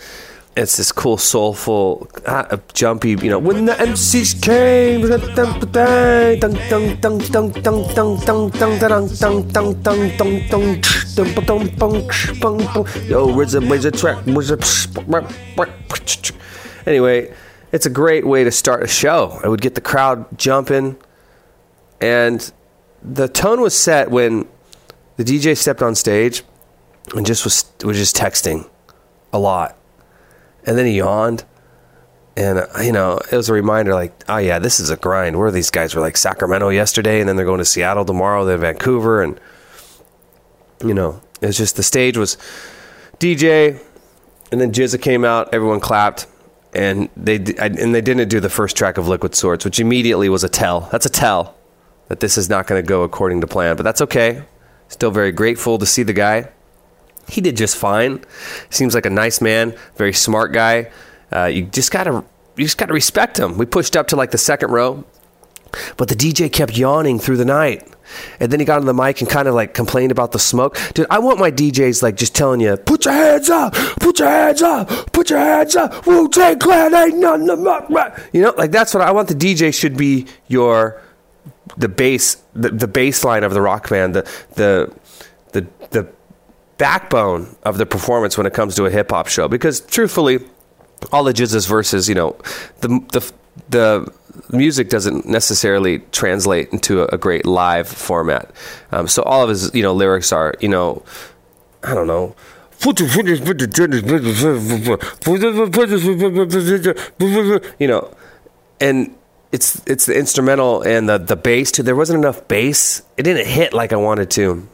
it's 0.55 0.77
this 0.77 0.91
cool, 0.91 1.17
soulful, 1.17 2.07
uh, 2.27 2.57
jumpy, 2.73 3.11
you 3.11 3.29
know. 3.29 3.39
When 3.39 3.65
the 3.65 3.73
MCs 3.73 4.41
came, 4.41 5.01
yo, 13.07 13.33
where's 13.33 13.53
the 13.53 13.61
the 13.83 13.91
track? 13.91 14.23
Where's 14.25 14.49
the 14.49 14.57
anyway? 16.85 17.33
It's 17.71 17.87
a 17.87 17.89
great 17.89 18.27
way 18.27 18.43
to 18.43 18.51
start 18.51 18.83
a 18.83 18.87
show. 18.87 19.39
I 19.43 19.47
would 19.47 19.61
get 19.61 19.73
the 19.73 19.81
crowd 19.81 20.37
jumping, 20.37 20.97
and 21.99 22.53
the 23.01 23.27
tone 23.27 23.61
was 23.61 23.75
set 23.75 24.11
when 24.11 24.47
the 25.17 25.23
DJ 25.23 25.57
stepped 25.57 25.81
on 25.81 25.95
stage 25.95 26.43
and 27.15 27.25
just 27.25 27.43
was 27.43 27.65
was 27.83 27.97
just 27.97 28.15
texting 28.15 28.69
a 29.31 29.39
lot 29.39 29.75
and 30.65 30.77
then 30.77 30.85
he 30.85 30.97
yawned. 30.97 31.43
And, 32.35 32.59
uh, 32.59 32.67
you 32.81 32.91
know, 32.91 33.19
it 33.31 33.35
was 33.35 33.49
a 33.49 33.53
reminder 33.53 33.93
like, 33.93 34.13
oh, 34.27 34.37
yeah, 34.37 34.57
this 34.59 34.79
is 34.79 34.89
a 34.89 34.97
grind. 34.97 35.37
Where 35.37 35.51
these 35.51 35.69
guys 35.69 35.93
were 35.93 36.01
like 36.01 36.17
Sacramento 36.17 36.69
yesterday, 36.69 37.19
and 37.19 37.29
then 37.29 37.35
they're 37.35 37.45
going 37.45 37.59
to 37.59 37.65
Seattle 37.65 38.05
tomorrow, 38.05 38.43
then 38.45 38.59
Vancouver. 38.59 39.21
And, 39.21 39.39
you 40.83 40.93
know, 40.93 41.21
it 41.41 41.47
was 41.47 41.57
just 41.57 41.75
the 41.75 41.83
stage 41.83 42.17
was 42.17 42.37
DJ, 43.19 43.79
and 44.51 44.59
then 44.59 44.71
GZA 44.71 45.01
came 45.01 45.23
out, 45.23 45.53
everyone 45.53 45.79
clapped. 45.79 46.27
And 46.75 47.07
they 47.15 47.35
and 47.59 47.93
they 47.93 48.01
didn't 48.01 48.29
do 48.29 48.39
the 48.39 48.49
first 48.49 48.75
track 48.75 48.97
of 48.97 49.07
Liquid 49.07 49.35
Swords, 49.35 49.63
which 49.63 49.79
immediately 49.79 50.27
was 50.27 50.43
a 50.43 50.49
tell. 50.49 50.89
That's 50.91 51.05
a 51.05 51.09
tell 51.09 51.55
that 52.07 52.19
this 52.19 52.35
is 52.35 52.49
not 52.49 52.65
going 52.65 52.81
to 52.81 52.87
go 52.87 53.03
according 53.03 53.41
to 53.41 53.47
plan. 53.47 53.75
But 53.75 53.83
that's 53.83 54.01
okay. 54.01 54.43
Still 54.87 55.11
very 55.11 55.31
grateful 55.31 55.77
to 55.77 55.85
see 55.85 56.01
the 56.01 56.13
guy 56.13 56.49
he 57.29 57.41
did 57.41 57.57
just 57.57 57.77
fine. 57.77 58.23
Seems 58.69 58.93
like 58.95 59.05
a 59.05 59.09
nice 59.09 59.41
man, 59.41 59.75
very 59.95 60.13
smart 60.13 60.53
guy. 60.53 60.91
Uh, 61.31 61.45
you 61.45 61.63
just 61.63 61.91
gotta 61.91 62.23
you 62.55 62.65
just 62.65 62.77
gotta 62.77 62.93
respect 62.93 63.39
him. 63.39 63.57
We 63.57 63.65
pushed 63.65 63.95
up 63.95 64.07
to 64.09 64.15
like 64.15 64.31
the 64.31 64.37
second 64.37 64.71
row, 64.71 65.03
but 65.97 66.09
the 66.09 66.15
DJ 66.15 66.51
kept 66.51 66.77
yawning 66.77 67.19
through 67.19 67.37
the 67.37 67.45
night. 67.45 67.87
And 68.39 68.51
then 68.51 68.59
he 68.59 68.65
got 68.65 68.79
on 68.79 68.85
the 68.85 68.93
mic 68.93 69.21
and 69.21 69.29
kind 69.29 69.47
of 69.47 69.55
like 69.55 69.73
complained 69.73 70.11
about 70.11 70.33
the 70.33 70.39
smoke. 70.39 70.77
Dude, 70.93 71.07
I 71.09 71.19
want 71.19 71.39
my 71.39 71.49
DJs 71.49 72.03
like 72.03 72.15
just 72.15 72.35
telling 72.35 72.59
you, 72.59 72.77
put 72.77 73.05
your 73.05 73.13
hands 73.13 73.49
up, 73.49 73.73
put 73.73 74.19
your 74.19 74.27
hands 74.27 74.61
up, 74.61 75.11
put 75.11 75.29
your 75.29 75.39
hands 75.39 75.75
up. 75.75 76.05
Wu 76.05 76.29
Tang 76.29 76.59
Clan 76.59 76.93
ain't 76.93 77.17
nothing 77.17 77.47
to 77.47 77.55
muck. 77.55 77.89
You 78.31 78.41
know, 78.43 78.53
like 78.57 78.71
that's 78.71 78.93
what 78.93 79.01
I 79.01 79.11
want. 79.11 79.29
The 79.29 79.35
DJ 79.35 79.73
should 79.73 79.97
be 79.97 80.27
your 80.47 81.01
the 81.77 81.89
bass, 81.89 82.35
the, 82.53 82.69
the 82.69 82.87
bass 82.87 83.23
line 83.23 83.43
of 83.43 83.53
the 83.53 83.61
rock 83.61 83.89
band, 83.89 84.15
the 84.15 84.29
the 84.55 84.93
the 85.53 85.67
the 85.91 86.07
backbone 86.83 87.55
of 87.63 87.77
the 87.77 87.85
performance 87.85 88.37
when 88.37 88.45
it 88.45 88.53
comes 88.53 88.75
to 88.75 88.85
a 88.85 88.89
hip 88.89 89.09
hop 89.09 89.27
show. 89.27 89.47
Because 89.47 89.79
truthfully, 89.79 90.39
all 91.13 91.23
the 91.23 91.31
GZA's 91.31 91.65
verses, 91.65 92.09
you 92.09 92.15
know, 92.15 92.35
the 92.81 92.89
the 93.13 93.33
the 93.69 94.13
music 94.51 94.89
doesn't 94.89 95.25
necessarily 95.25 95.99
translate 96.11 96.73
into 96.73 97.03
a, 97.03 97.15
a 97.15 97.17
great 97.17 97.45
live 97.45 97.87
format. 97.87 98.51
Um, 98.91 99.07
so 99.07 99.23
all 99.23 99.41
of 99.41 99.47
his, 99.47 99.73
you 99.73 99.81
know, 99.81 99.93
lyrics 99.93 100.33
are, 100.33 100.55
you 100.59 100.67
know, 100.67 101.05
I 101.83 101.93
don't 101.93 102.07
know. 102.07 102.35
You 107.79 107.87
know, 107.87 108.13
and 108.81 109.15
it's 109.53 109.81
it's 109.87 110.05
the 110.05 110.17
instrumental 110.19 110.81
and 110.81 111.07
the 111.07 111.17
the 111.17 111.37
bass 111.37 111.71
too. 111.71 111.83
There 111.83 111.95
wasn't 111.95 112.19
enough 112.19 112.45
bass. 112.49 113.03
It 113.15 113.23
didn't 113.23 113.47
hit 113.47 113.71
like 113.71 113.93
I 113.93 113.97
wanted 113.97 114.29
to. 114.31 114.67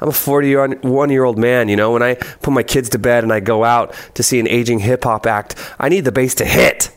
I'm 0.00 0.08
a 0.08 0.12
41 0.12 1.10
year 1.10 1.24
old 1.24 1.38
man, 1.38 1.68
you 1.68 1.76
know, 1.76 1.92
when 1.92 2.02
I 2.02 2.14
put 2.14 2.52
my 2.52 2.62
kids 2.62 2.88
to 2.90 2.98
bed 2.98 3.22
and 3.22 3.32
I 3.32 3.40
go 3.40 3.64
out 3.64 3.94
to 4.14 4.22
see 4.22 4.40
an 4.40 4.48
aging 4.48 4.80
hip 4.80 5.04
hop 5.04 5.26
act, 5.26 5.54
I 5.78 5.88
need 5.88 6.04
the 6.04 6.12
bass 6.12 6.34
to 6.36 6.44
hit. 6.44 6.90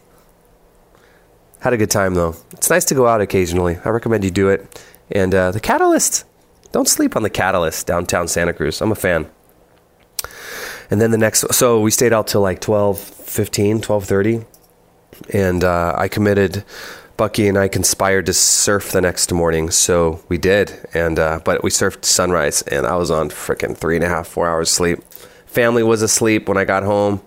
Had 1.60 1.74
a 1.74 1.78
good 1.78 1.92
time 1.92 2.16
though. 2.16 2.36
It's 2.52 2.70
nice 2.70 2.86
to 2.86 2.96
go 2.96 3.08
out 3.08 3.22
occasionally. 3.22 3.78
I 3.86 3.90
recommend 3.90 4.24
you 4.24 4.32
do 4.32 4.50
it. 4.50 4.84
And 5.12 5.34
uh, 5.34 5.52
the 5.52 5.60
Catalyst, 5.60 6.26
don't 6.72 6.88
sleep 6.88 7.16
on 7.16 7.24
the 7.24 7.30
Catalyst 7.30 7.86
downtown 7.86 8.28
Santa 8.28 8.54
Cruz. 8.54 8.82
I'm 8.82 8.92
a 8.92 8.96
fan. 8.96 9.30
And 10.90 11.00
then 11.00 11.12
the 11.12 11.18
next, 11.18 11.54
so 11.54 11.80
we 11.80 11.92
stayed 11.92 12.14
out 12.14 12.28
till 12.28 12.42
like 12.42 12.60
12, 12.60 13.00
15, 13.00 13.82
12:30, 13.82 14.46
and 15.32 15.64
uh, 15.64 15.96
I 15.98 16.08
committed 16.08 16.64
Bucky 17.16 17.48
and 17.48 17.58
I 17.58 17.68
conspired 17.68 18.26
to 18.26 18.34
surf 18.34 18.92
the 18.92 19.02
next 19.02 19.32
morning, 19.32 19.70
so 19.70 20.24
we 20.30 20.38
did. 20.38 20.74
And 20.94 21.20
uh, 21.20 21.40
but 21.46 21.64
we 21.64 21.70
surfed 21.70 22.06
sunrise, 22.06 22.64
and 22.64 22.88
I 22.88 22.96
was 22.96 23.12
on 23.12 23.30
freaking 23.30 23.78
three 23.78 23.96
and 23.96 24.04
a 24.04 24.08
half, 24.08 24.28
four 24.28 24.48
hours 24.48 24.72
sleep. 24.72 25.04
Family 25.46 25.84
was 25.84 26.02
asleep 26.02 26.50
when 26.50 26.58
I 26.58 26.66
got 26.66 26.84
home. 26.84 27.22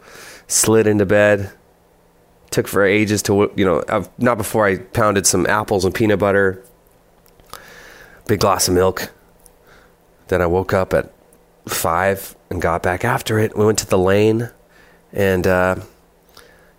Slid 0.48 0.86
into 0.86 1.06
bed. 1.06 1.52
Took 2.50 2.66
for 2.66 2.84
ages 2.84 3.22
to 3.22 3.52
you 3.54 3.64
know 3.64 3.84
not 4.18 4.38
before 4.38 4.66
I 4.66 4.78
pounded 4.78 5.26
some 5.26 5.46
apples 5.46 5.84
and 5.84 5.94
peanut 5.94 6.18
butter. 6.18 6.64
Big 8.26 8.40
glass 8.40 8.66
of 8.66 8.74
milk. 8.74 9.12
Then 10.28 10.42
I 10.42 10.46
woke 10.46 10.72
up 10.72 10.92
at 10.94 11.12
five 11.68 12.34
and 12.50 12.60
got 12.60 12.82
back 12.82 13.04
after 13.04 13.38
it. 13.38 13.56
We 13.56 13.64
went 13.64 13.78
to 13.78 13.86
the 13.86 13.98
lane, 13.98 14.50
and. 15.12 15.46
Uh, 15.46 15.76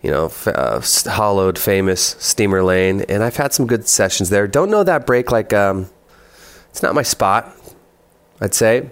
you 0.01 0.11
know, 0.11 0.31
uh, 0.45 0.81
hollowed 1.07 1.57
famous 1.57 2.15
Steamer 2.19 2.63
Lane, 2.63 3.01
and 3.09 3.23
I've 3.23 3.37
had 3.37 3.53
some 3.53 3.67
good 3.67 3.87
sessions 3.87 4.29
there. 4.29 4.47
Don't 4.47 4.69
know 4.69 4.83
that 4.83 5.05
break 5.05 5.31
like 5.31 5.53
um, 5.53 5.89
it's 6.69 6.83
not 6.83 6.95
my 6.95 7.03
spot. 7.03 7.53
I'd 8.39 8.53
say 8.53 8.89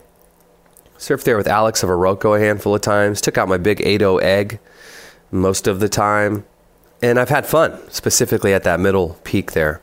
surfed 0.98 1.24
there 1.24 1.38
with 1.38 1.48
Alex 1.48 1.84
of 1.84 1.90
Oroco 1.90 2.36
a 2.36 2.40
handful 2.40 2.74
of 2.74 2.82
times. 2.82 3.22
Took 3.22 3.38
out 3.38 3.48
my 3.48 3.58
big 3.58 3.80
8.0 3.80 4.22
egg 4.24 4.60
most 5.32 5.68
of 5.68 5.80
the 5.80 5.90
time, 5.90 6.46
and 7.02 7.20
I've 7.20 7.30
had 7.30 7.46
fun 7.46 7.80
specifically 7.92 8.54
at 8.54 8.64
that 8.64 8.80
middle 8.80 9.20
peak 9.24 9.52
there, 9.52 9.82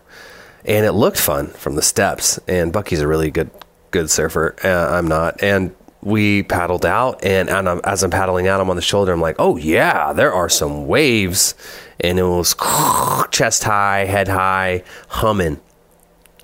and 0.65 0.85
it 0.85 0.93
looked 0.93 1.19
fun 1.19 1.49
from 1.49 1.77
the 1.77 1.83
steps. 1.83 2.39
And 2.49 2.73
Bucky's 2.73 3.01
a 3.01 3.09
really 3.09 3.31
good 3.31 3.51
good 3.91 4.11
surfer. 4.11 4.57
Uh, 4.65 4.97
I'm 4.97 5.07
not, 5.07 5.43
and 5.43 5.75
we 6.03 6.43
paddled 6.43 6.85
out, 6.85 7.25
and, 7.25 7.49
and 7.49 7.69
I'm, 7.69 7.81
as 7.85 8.03
I'm 8.03 8.11
paddling 8.11 8.49
out, 8.49 8.61
I'm 8.61 8.69
on 8.69 8.77
the 8.77 8.83
shoulder. 8.83 9.13
I'm 9.13 9.21
like, 9.21 9.37
oh 9.39 9.57
yeah, 9.57 10.13
there 10.13 10.33
are 10.33 10.49
some 10.49 10.87
waves, 10.87 11.55
and 12.01 12.19
it 12.19 12.25
was 12.25 12.57
chest 13.31 13.65
high, 13.65 14.05
head 14.05 14.29
high, 14.29 14.83
humming, 15.09 15.61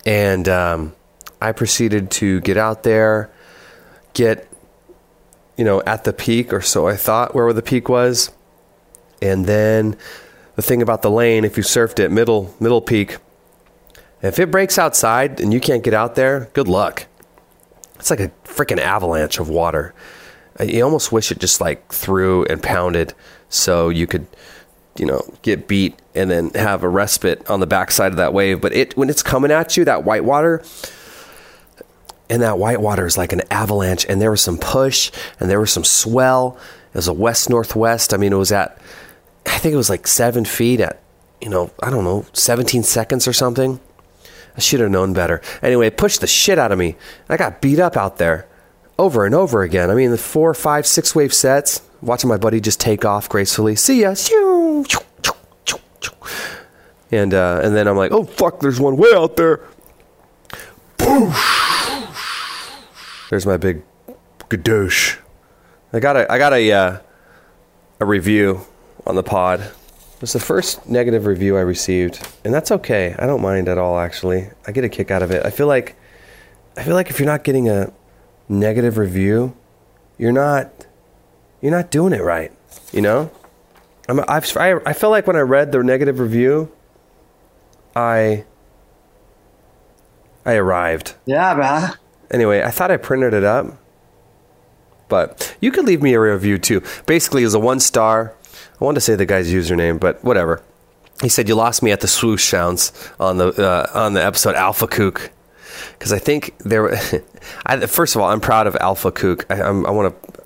and 0.07 0.49
um, 0.49 0.95
I 1.43 1.53
proceeded 1.53 2.11
to 2.13 2.41
get 2.41 2.57
out 2.57 2.85
there, 2.85 3.31
get 4.15 4.49
you 5.57 5.65
know 5.65 5.83
at 5.83 6.05
the 6.05 6.13
peak, 6.13 6.53
or 6.53 6.61
so 6.61 6.87
I 6.87 6.95
thought 6.95 7.35
where 7.35 7.53
the 7.53 7.63
peak 7.63 7.89
was, 7.89 8.31
and 9.21 9.47
then 9.47 9.97
the 10.55 10.63
thing 10.63 10.83
about 10.83 11.03
the 11.03 11.11
lane, 11.11 11.45
if 11.45 11.57
you 11.57 11.65
surfed 11.65 11.99
it 11.99 12.13
middle 12.13 12.55
middle 12.61 12.81
peak, 12.81 13.17
if 14.23 14.39
it 14.39 14.53
breaks 14.53 14.79
outside 14.79 15.41
and 15.41 15.53
you 15.53 15.59
can't 15.59 15.83
get 15.83 15.95
out 15.95 16.15
there, 16.15 16.49
good 16.53 16.69
luck 16.69 17.07
it's 17.99 18.11
like 18.11 18.21
a 18.21 18.31
freaking 18.45 18.79
avalanche 18.79 19.39
of 19.39 19.49
water. 19.49 19.95
You 20.61 20.83
almost 20.83 21.13
wish 21.13 21.31
it 21.31 21.39
just 21.39 21.61
like 21.61 21.93
threw 21.93 22.45
and 22.47 22.63
pounded 22.63 23.15
so 23.49 23.89
you 23.89 24.07
could, 24.07 24.27
you 24.97 25.07
know, 25.07 25.23
get 25.43 25.69
beat 25.69 26.01
and 26.15 26.31
then 26.31 26.51
have 26.51 26.83
a 26.83 26.89
respite 26.89 27.49
on 27.49 27.61
the 27.61 27.67
backside 27.67 28.11
of 28.11 28.17
that 28.17 28.33
wave. 28.33 28.61
But 28.61 28.73
it 28.73 28.97
when 28.97 29.09
it's 29.09 29.23
coming 29.23 29.53
at 29.53 29.77
you, 29.77 29.85
that 29.85 30.05
white 30.05 30.25
water, 30.25 30.63
and 32.31 32.43
that 32.43 32.59
white 32.59 32.81
water 32.81 33.07
is 33.07 33.17
like 33.17 33.33
an 33.33 33.43
avalanche. 33.51 34.05
And 34.09 34.21
there 34.21 34.31
was 34.31 34.41
some 34.41 34.59
push 34.59 35.11
and 35.41 35.49
there 35.49 35.61
was 35.61 35.73
some 35.73 35.85
swell. 35.85 36.59
It 36.93 36.97
was 36.97 37.09
a 37.09 37.13
west 37.13 37.49
northwest. 37.49 38.13
I 38.13 38.17
mean, 38.17 38.33
it 38.33 38.37
was 38.37 38.53
at, 38.53 38.79
I 39.47 39.59
think 39.59 39.73
it 39.73 39.77
was 39.77 39.91
like 39.91 40.07
seven 40.07 40.45
feet 40.45 40.81
at, 40.81 41.01
you 41.41 41.49
know, 41.49 41.71
I 41.83 41.91
don't 41.91 42.05
know, 42.05 42.27
17 42.33 42.83
seconds 42.83 43.29
or 43.29 43.33
something. 43.33 43.81
I 44.59 44.61
should 44.61 44.81
have 44.81 44.91
known 44.91 45.13
better. 45.13 45.41
Anyway, 45.63 45.87
it 45.87 45.97
pushed 45.97 46.21
the 46.21 46.27
shit 46.27 46.59
out 46.59 46.73
of 46.73 46.81
me. 46.81 46.97
I 47.29 47.37
got 47.37 47.61
beat 47.61 47.79
up 47.79 47.97
out 47.97 48.19
there 48.19 48.49
over 48.99 49.25
and 49.25 49.33
over 49.33 49.63
again. 49.63 49.89
I 49.89 49.95
mean, 49.95 50.11
the 50.11 50.19
four, 50.19 50.53
five, 50.53 50.85
six 50.85 51.15
wave 51.15 51.33
sets, 51.33 51.81
watching 52.03 52.29
my 52.29 52.39
buddy 52.39 52.61
just 52.61 52.81
take 52.81 53.05
off 53.05 53.29
gracefully. 53.29 53.77
See 53.77 54.01
ya. 54.01 54.17
And, 57.13 57.33
uh, 57.33 57.61
and 57.63 57.77
then 57.77 57.87
I'm 57.87 57.97
like, 57.97 58.11
oh, 58.11 58.25
fuck, 58.25 58.59
there's 58.59 58.81
one 58.81 58.97
way 58.97 59.11
out 59.15 59.37
there. 59.37 59.61
There's 63.31 63.47
my 63.47 63.59
big 63.59 63.85
gadoosh. 64.49 65.19
I 65.93 66.01
got 66.01 66.17
a, 66.17 66.33
I 66.33 66.39
got 66.39 66.53
a, 66.53 66.73
uh, 66.73 66.99
a 68.01 68.05
review 68.05 68.63
on 69.07 69.15
the 69.15 69.23
pod 69.23 69.71
it 70.19 70.23
was 70.23 70.33
the 70.33 70.41
first 70.41 70.89
negative 70.89 71.27
review 71.27 71.57
I 71.57 71.61
received, 71.61 72.27
and 72.45 72.53
that's 72.53 72.73
okay. 72.73 73.15
I 73.17 73.27
don't 73.29 73.41
mind 73.41 73.69
at 73.69 73.79
all. 73.79 74.01
Actually, 74.01 74.49
I 74.67 74.73
get 74.73 74.83
a 74.83 74.89
kick 74.89 75.13
out 75.13 75.23
of 75.23 75.31
it. 75.31 75.47
I 75.47 75.51
feel 75.51 75.69
like, 75.69 75.95
I 76.77 76.83
feel 76.83 76.95
like 76.95 77.09
if 77.09 77.21
you're 77.21 77.27
not 77.27 77.45
getting 77.45 77.69
a 77.69 77.93
negative 78.49 78.99
review, 78.99 79.57
you're 80.19 80.33
not, 80.33 80.73
you're 81.61 81.71
not 81.71 81.93
doing 81.93 82.13
it 82.13 82.21
right. 82.21 82.51
You 82.91 83.01
know, 83.01 83.31
I'm, 84.09 84.19
I've, 84.27 84.57
I, 84.57 84.81
I 84.85 84.93
felt 84.93 85.13
like 85.13 85.29
when 85.29 85.37
I 85.37 85.43
read 85.43 85.71
the 85.71 85.85
negative 85.85 86.19
review, 86.19 86.73
I, 87.95 88.45
I 90.45 90.55
arrived. 90.55 91.15
Yeah, 91.27 91.55
man. 91.55 91.95
Anyway, 92.29 92.65
I 92.65 92.73
thought 92.73 92.91
I 92.91 92.97
printed 92.97 93.35
it 93.35 93.45
up, 93.45 93.67
but 95.09 95.57
you 95.61 95.71
could 95.71 95.85
leave 95.85 96.03
me 96.03 96.15
a 96.15 96.21
review 96.21 96.59
too. 96.59 96.83
Basically, 97.07 97.43
it 97.43 97.47
was 97.47 97.55
a 97.55 97.61
one 97.61 97.79
star 97.79 98.35
I 98.81 98.85
wanted 98.85 98.97
to 98.97 99.01
say 99.01 99.15
the 99.15 99.27
guy's 99.27 99.53
username, 99.53 99.99
but 99.99 100.23
whatever. 100.23 100.63
He 101.23 101.29
said 101.29 101.49
you 101.49 101.57
lost 101.57 101.83
me 101.83 101.91
at 101.91 102.01
the 102.01 102.09
swoosh 102.09 102.45
sounds 102.45 102.93
on 103.19 103.39
the 103.39 103.49
uh, 103.49 103.91
on 103.93 104.15
the 104.15 104.25
episode 104.25 104.55
Alpha 104.55 104.87
Kook 104.87 105.33
because 105.93 106.13
I 106.13 106.19
think 106.19 106.57
there. 106.59 106.83
Were 106.83 106.97
I, 107.67 107.87
first 107.87 108.15
of 108.15 108.23
all, 108.23 108.31
I'm 108.31 108.41
proud 108.41 108.67
of 108.67 108.77
Alpha 108.81 109.11
Kook. 109.11 109.47
I, 109.51 109.63
I'm, 109.63 109.83
want 109.83 110.23
to. 110.23 110.43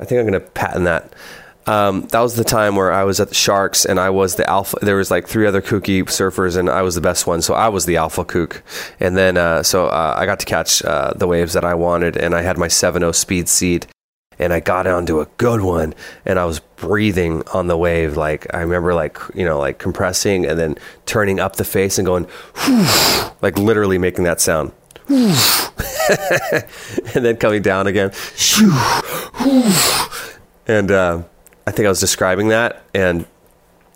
I 0.00 0.04
think 0.04 0.20
I'm 0.20 0.26
going 0.26 0.40
to 0.40 0.40
patent 0.40 0.84
that. 0.84 1.12
Um, 1.66 2.02
that 2.12 2.20
was 2.20 2.34
the 2.34 2.44
time 2.44 2.76
where 2.76 2.90
I 2.90 3.04
was 3.04 3.20
at 3.20 3.28
the 3.28 3.34
Sharks 3.34 3.84
and 3.84 4.00
I 4.00 4.08
was 4.08 4.36
the 4.36 4.48
alpha. 4.48 4.78
There 4.80 4.96
was 4.96 5.10
like 5.10 5.28
three 5.28 5.46
other 5.46 5.60
kooky 5.60 6.02
surfers 6.04 6.56
and 6.56 6.70
I 6.70 6.80
was 6.80 6.94
the 6.94 7.02
best 7.02 7.26
one, 7.26 7.42
so 7.42 7.52
I 7.52 7.68
was 7.68 7.84
the 7.84 7.98
alpha 7.98 8.24
kook. 8.24 8.62
And 9.00 9.18
then 9.18 9.36
uh, 9.36 9.62
so 9.62 9.86
uh, 9.86 10.14
I 10.16 10.24
got 10.24 10.40
to 10.40 10.46
catch 10.46 10.82
uh, 10.82 11.12
the 11.14 11.26
waves 11.26 11.52
that 11.52 11.66
I 11.66 11.74
wanted, 11.74 12.16
and 12.16 12.34
I 12.34 12.40
had 12.40 12.56
my 12.56 12.68
7.0 12.68 13.14
speed 13.14 13.50
egg, 13.60 13.90
and 14.38 14.52
I 14.52 14.60
got 14.60 14.86
onto 14.86 15.20
a 15.20 15.26
good 15.36 15.60
one, 15.60 15.94
and 16.24 16.38
I 16.38 16.44
was 16.44 16.60
breathing 16.76 17.42
on 17.52 17.66
the 17.66 17.76
wave. 17.76 18.16
Like 18.16 18.46
I 18.54 18.60
remember, 18.60 18.94
like 18.94 19.18
you 19.34 19.44
know, 19.44 19.58
like 19.58 19.78
compressing 19.78 20.46
and 20.46 20.58
then 20.58 20.76
turning 21.06 21.40
up 21.40 21.56
the 21.56 21.64
face 21.64 21.98
and 21.98 22.06
going, 22.06 22.26
like 23.42 23.58
literally 23.58 23.98
making 23.98 24.24
that 24.24 24.40
sound. 24.40 24.72
and 25.08 25.34
then 27.24 27.36
coming 27.38 27.62
down 27.62 27.86
again. 27.86 28.10
and 30.66 30.90
uh, 30.90 31.22
I 31.66 31.70
think 31.70 31.86
I 31.86 31.88
was 31.88 32.00
describing 32.00 32.48
that, 32.48 32.82
and 32.94 33.26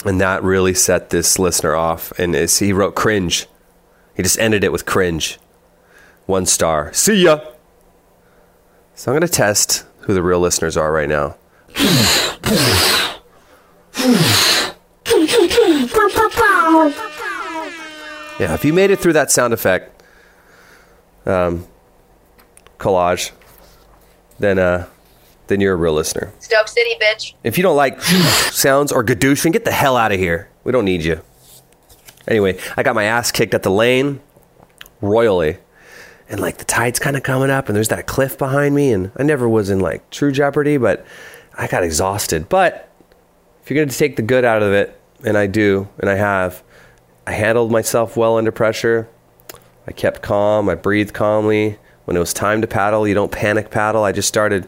and 0.04 0.20
that 0.20 0.42
really 0.42 0.74
set 0.74 1.10
this 1.10 1.38
listener 1.38 1.76
off. 1.76 2.12
And 2.18 2.34
he 2.34 2.72
wrote 2.72 2.94
cringe. 2.94 3.46
He 4.16 4.22
just 4.22 4.38
ended 4.38 4.64
it 4.64 4.72
with 4.72 4.84
cringe. 4.84 5.38
One 6.26 6.46
star. 6.46 6.92
See 6.92 7.24
ya. 7.24 7.40
So 8.94 9.10
I'm 9.10 9.18
going 9.18 9.26
to 9.26 9.32
test 9.32 9.84
who 10.04 10.14
the 10.14 10.22
real 10.22 10.40
listeners 10.40 10.76
are 10.76 10.92
right 10.92 11.08
now. 11.08 11.36
yeah, 18.38 18.54
if 18.54 18.64
you 18.64 18.72
made 18.72 18.90
it 18.90 18.98
through 18.98 19.12
that 19.14 19.30
sound 19.30 19.52
effect 19.52 20.02
um, 21.26 21.66
collage, 22.78 23.30
then 24.38 24.58
uh, 24.58 24.86
then 25.46 25.60
you're 25.60 25.74
a 25.74 25.76
real 25.76 25.94
listener. 25.94 26.32
Stoke 26.40 26.68
City, 26.68 26.94
bitch. 27.00 27.34
If 27.44 27.56
you 27.56 27.62
don't 27.62 27.76
like 27.76 28.00
sounds 28.00 28.92
or 28.92 29.04
gadoosh, 29.04 29.42
then 29.42 29.52
get 29.52 29.64
the 29.64 29.72
hell 29.72 29.96
out 29.96 30.12
of 30.12 30.18
here. 30.18 30.48
We 30.64 30.72
don't 30.72 30.84
need 30.84 31.04
you. 31.04 31.20
Anyway, 32.26 32.58
I 32.76 32.82
got 32.82 32.94
my 32.94 33.04
ass 33.04 33.32
kicked 33.32 33.54
at 33.54 33.62
the 33.62 33.70
lane 33.70 34.20
royally. 35.00 35.58
And 36.32 36.40
like 36.40 36.56
the 36.56 36.64
tide's 36.64 36.98
kind 36.98 37.16
of 37.16 37.22
coming 37.22 37.50
up, 37.50 37.68
and 37.68 37.76
there's 37.76 37.88
that 37.88 38.08
cliff 38.08 38.36
behind 38.36 38.74
me. 38.74 38.92
And 38.92 39.12
I 39.16 39.22
never 39.22 39.48
was 39.48 39.70
in 39.70 39.78
like 39.78 40.10
true 40.10 40.32
jeopardy, 40.32 40.76
but 40.76 41.06
I 41.56 41.68
got 41.68 41.84
exhausted. 41.84 42.48
But 42.48 42.90
if 43.62 43.70
you're 43.70 43.76
going 43.76 43.88
to 43.88 43.96
take 43.96 44.16
the 44.16 44.22
good 44.22 44.44
out 44.44 44.62
of 44.62 44.72
it, 44.72 44.98
and 45.24 45.38
I 45.38 45.46
do, 45.46 45.88
and 45.98 46.10
I 46.10 46.16
have, 46.16 46.64
I 47.28 47.32
handled 47.32 47.70
myself 47.70 48.16
well 48.16 48.36
under 48.36 48.50
pressure. 48.50 49.08
I 49.86 49.92
kept 49.92 50.22
calm. 50.22 50.68
I 50.68 50.74
breathed 50.74 51.14
calmly. 51.14 51.78
When 52.06 52.16
it 52.16 52.20
was 52.20 52.34
time 52.34 52.60
to 52.62 52.66
paddle, 52.66 53.06
you 53.06 53.14
don't 53.14 53.30
panic 53.30 53.70
paddle. 53.70 54.02
I 54.02 54.10
just 54.10 54.26
started 54.26 54.66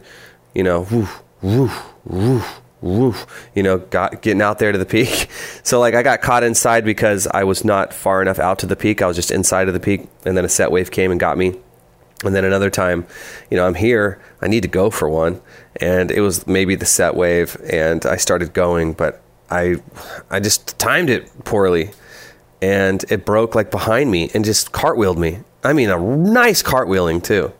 you 0.55 0.63
know, 0.63 0.87
woof, 0.89 1.21
woof, 1.41 1.83
woof, 2.05 2.61
you 2.81 3.13
know, 3.55 3.79
got 3.79 4.21
getting 4.21 4.41
out 4.41 4.59
there 4.59 4.71
to 4.71 4.77
the 4.77 4.85
peak. 4.85 5.29
So 5.63 5.79
like 5.79 5.95
I 5.95 6.03
got 6.03 6.21
caught 6.21 6.43
inside 6.43 6.85
because 6.85 7.25
I 7.25 7.43
was 7.43 7.65
not 7.65 7.91
far 7.91 8.21
enough 8.21 8.37
out 8.37 8.59
to 8.59 8.67
the 8.67 8.75
peak. 8.75 9.01
I 9.01 9.07
was 9.07 9.15
just 9.15 9.31
inside 9.31 9.67
of 9.67 9.73
the 9.73 9.79
peak, 9.79 10.07
and 10.23 10.37
then 10.37 10.45
a 10.45 10.49
set 10.49 10.71
wave 10.71 10.91
came 10.91 11.09
and 11.09 11.19
got 11.19 11.39
me. 11.39 11.55
And 12.23 12.35
then 12.35 12.45
another 12.45 12.69
time, 12.69 13.07
you 13.49 13.57
know, 13.57 13.65
I'm 13.65 13.73
here. 13.73 14.21
I 14.41 14.47
need 14.47 14.61
to 14.61 14.67
go 14.67 14.91
for 14.91 15.09
one, 15.09 15.41
and 15.77 16.11
it 16.11 16.21
was 16.21 16.45
maybe 16.45 16.75
the 16.75 16.85
set 16.85 17.15
wave, 17.15 17.57
and 17.67 18.05
I 18.05 18.17
started 18.17 18.53
going, 18.53 18.93
but 18.93 19.23
I, 19.49 19.77
I 20.29 20.39
just 20.39 20.77
timed 20.77 21.09
it 21.09 21.31
poorly, 21.45 21.89
and 22.61 23.03
it 23.09 23.25
broke 23.25 23.55
like 23.55 23.71
behind 23.71 24.11
me 24.11 24.29
and 24.33 24.45
just 24.45 24.71
cartwheeled 24.71 25.17
me. 25.17 25.39
I 25.63 25.73
mean, 25.73 25.89
a 25.89 25.99
nice 25.99 26.61
cartwheeling 26.61 27.23
too. 27.23 27.51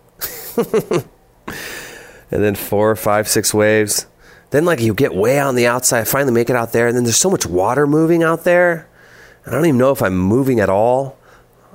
and 2.32 2.44
then 2.44 2.56
four, 2.56 2.96
five, 2.96 3.28
six 3.28 3.54
waves. 3.54 4.06
Then 4.56 4.64
like 4.64 4.80
you 4.80 4.94
get 4.94 5.14
way 5.14 5.38
out 5.38 5.48
on 5.48 5.56
the 5.56 5.68
outside, 5.68 6.08
finally 6.08 6.32
make 6.32 6.50
it 6.50 6.56
out 6.56 6.72
there, 6.72 6.88
and 6.88 6.96
then 6.96 7.04
there's 7.04 7.18
so 7.18 7.30
much 7.30 7.46
water 7.46 7.86
moving 7.86 8.24
out 8.24 8.46
there. 8.46 8.88
I 9.46 9.52
don't 9.52 9.66
even 9.66 9.78
know 9.78 9.92
if 9.92 10.02
I'm 10.02 10.18
moving 10.18 10.62
at 10.62 10.70
all. 10.70 11.18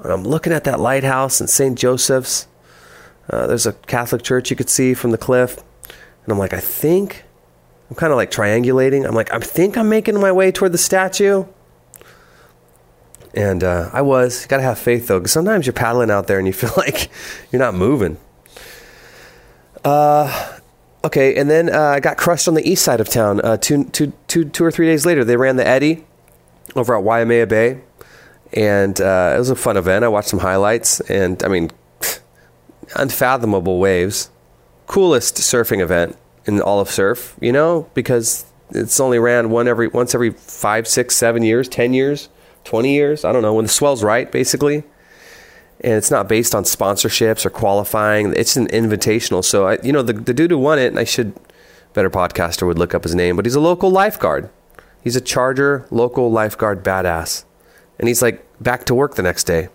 And 0.03 0.11
I'm 0.11 0.23
looking 0.23 0.51
at 0.55 0.65
that 0.65 0.81
lighthouse 0.81 1.43
in 1.43 1.47
St. 1.47 1.79
Joseph's. 1.79 2.47
Uh, 3.29 3.47
there's 3.47 3.67
a 3.67 3.75
Catholic 3.75 4.23
church 4.23 4.49
you 4.49 4.57
could 4.57 4.71
see 4.71 4.95
from 4.95 5.11
the 5.11 5.19
cliff, 5.19 5.59
and 6.25 6.33
I'm 6.33 6.39
like, 6.39 6.55
I 6.55 6.61
think 6.61 7.25
I'm 7.91 7.97
kind 7.97 8.15
of 8.15 8.17
like 8.17 8.31
triangulating. 8.31 9.07
I'm 9.07 9.15
like, 9.15 9.31
I 9.31 9.41
think 9.41 9.77
I'm 9.77 9.91
making 9.91 10.19
my 10.19 10.33
way 10.33 10.51
toward 10.51 10.73
the 10.73 10.79
statue. 10.79 11.45
And 13.35 13.63
uh, 13.63 13.91
I 13.93 14.01
was. 14.01 14.47
Gotta 14.47 14.63
have 14.63 14.79
faith 14.79 15.07
though, 15.07 15.19
because 15.19 15.33
sometimes 15.33 15.67
you're 15.67 15.75
paddling 15.75 16.11
out 16.11 16.29
there 16.29 16.39
and 16.39 16.47
you 16.47 16.55
feel 16.55 16.73
like 16.79 17.11
you're 17.53 17.61
not 17.61 17.75
moving. 17.75 18.17
Uh, 19.85 20.60
okay, 21.05 21.37
and 21.37 21.51
then 21.51 21.73
uh, 21.73 21.81
I 21.81 22.01
got 22.01 22.17
crushed 22.17 22.49
on 22.49 22.55
the 22.55 22.69
east 22.69 22.85
side 22.85 23.01
of 23.01 23.09
town. 23.09 23.41
Uh, 23.43 23.57
two, 23.57 23.85
two, 23.85 24.13
two, 24.29 24.45
two 24.45 24.65
or 24.65 24.71
three 24.71 24.87
days 24.87 25.07
later, 25.07 25.25
they 25.25 25.37
ran 25.37 25.57
the 25.57 25.67
Eddie 25.67 26.05
over 26.77 26.97
at 26.97 27.03
Waimea 27.03 27.47
Bay, 27.47 27.81
and 28.53 29.01
uh, 29.01 29.33
it 29.35 29.39
was 29.39 29.51
a 29.51 29.57
fun 29.57 29.77
event. 29.77 30.05
I 30.05 30.09
watched 30.09 30.29
some 30.29 30.41
highlights, 30.41 31.01
and 31.01 31.43
I 31.43 31.49
mean, 31.49 31.71
unfathomable 32.95 33.79
waves. 33.79 34.31
Coolest 34.87 35.37
surfing 35.37 35.81
event 35.81 36.17
in 36.47 36.61
all 36.61 36.81
of 36.81 36.91
surf, 36.91 37.37
you 37.41 37.53
know, 37.53 37.89
because 37.95 38.45
it's 38.71 38.99
only 38.99 39.19
ran 39.19 39.51
one 39.51 39.69
every 39.69 39.89
once 39.89 40.15
every 40.15 40.31
five, 40.31 40.89
six, 40.89 41.17
seven 41.17 41.43
years, 41.43 41.69
ten 41.69 41.93
years, 41.93 42.29
twenty 42.65 42.95
years. 42.95 43.25
I 43.25 43.33
don't 43.33 43.43
know 43.43 43.55
when 43.55 43.67
the 43.67 43.71
swell's 43.71 44.03
right, 44.03 44.31
basically 44.31 44.85
and 45.83 45.95
it's 45.95 46.11
not 46.11 46.29
based 46.29 46.55
on 46.55 46.65
sponsorships 46.65 47.47
or 47.47 47.51
qualifying. 47.51 48.35
It's 48.37 48.57
an 48.57 48.69
invitational. 48.69 49.45
So 49.45 49.67
I, 49.67 49.79
you 49.83 49.93
know, 49.93 50.03
the, 50.03 50.13
the 50.13 50.35
dude 50.35 50.51
who 50.51 50.59
won 50.59 50.79
it, 50.79 50.89
and 50.89 50.99
I 50.99 51.05
should 51.05 51.35
better 51.95 52.11
podcaster 52.11 52.67
would 52.67 52.79
look 52.79 52.95
up 52.95 53.03
his 53.03 53.15
name, 53.15 53.37
but 53.37 53.47
he's 53.47 53.55
a 53.55 53.61
local 53.61 53.91
lifeguard. 53.91 54.51
He's 55.03 55.17
a 55.17 55.21
Charger 55.21 55.87
local 55.91 56.31
lifeguard 56.31 56.85
badass, 56.85 57.45
and 57.99 58.09
he's 58.09 58.21
like 58.21 58.45
back 58.63 58.85
to 58.85 58.95
work 58.95 59.15
the 59.15 59.23
next 59.23 59.45
day, 59.45 59.69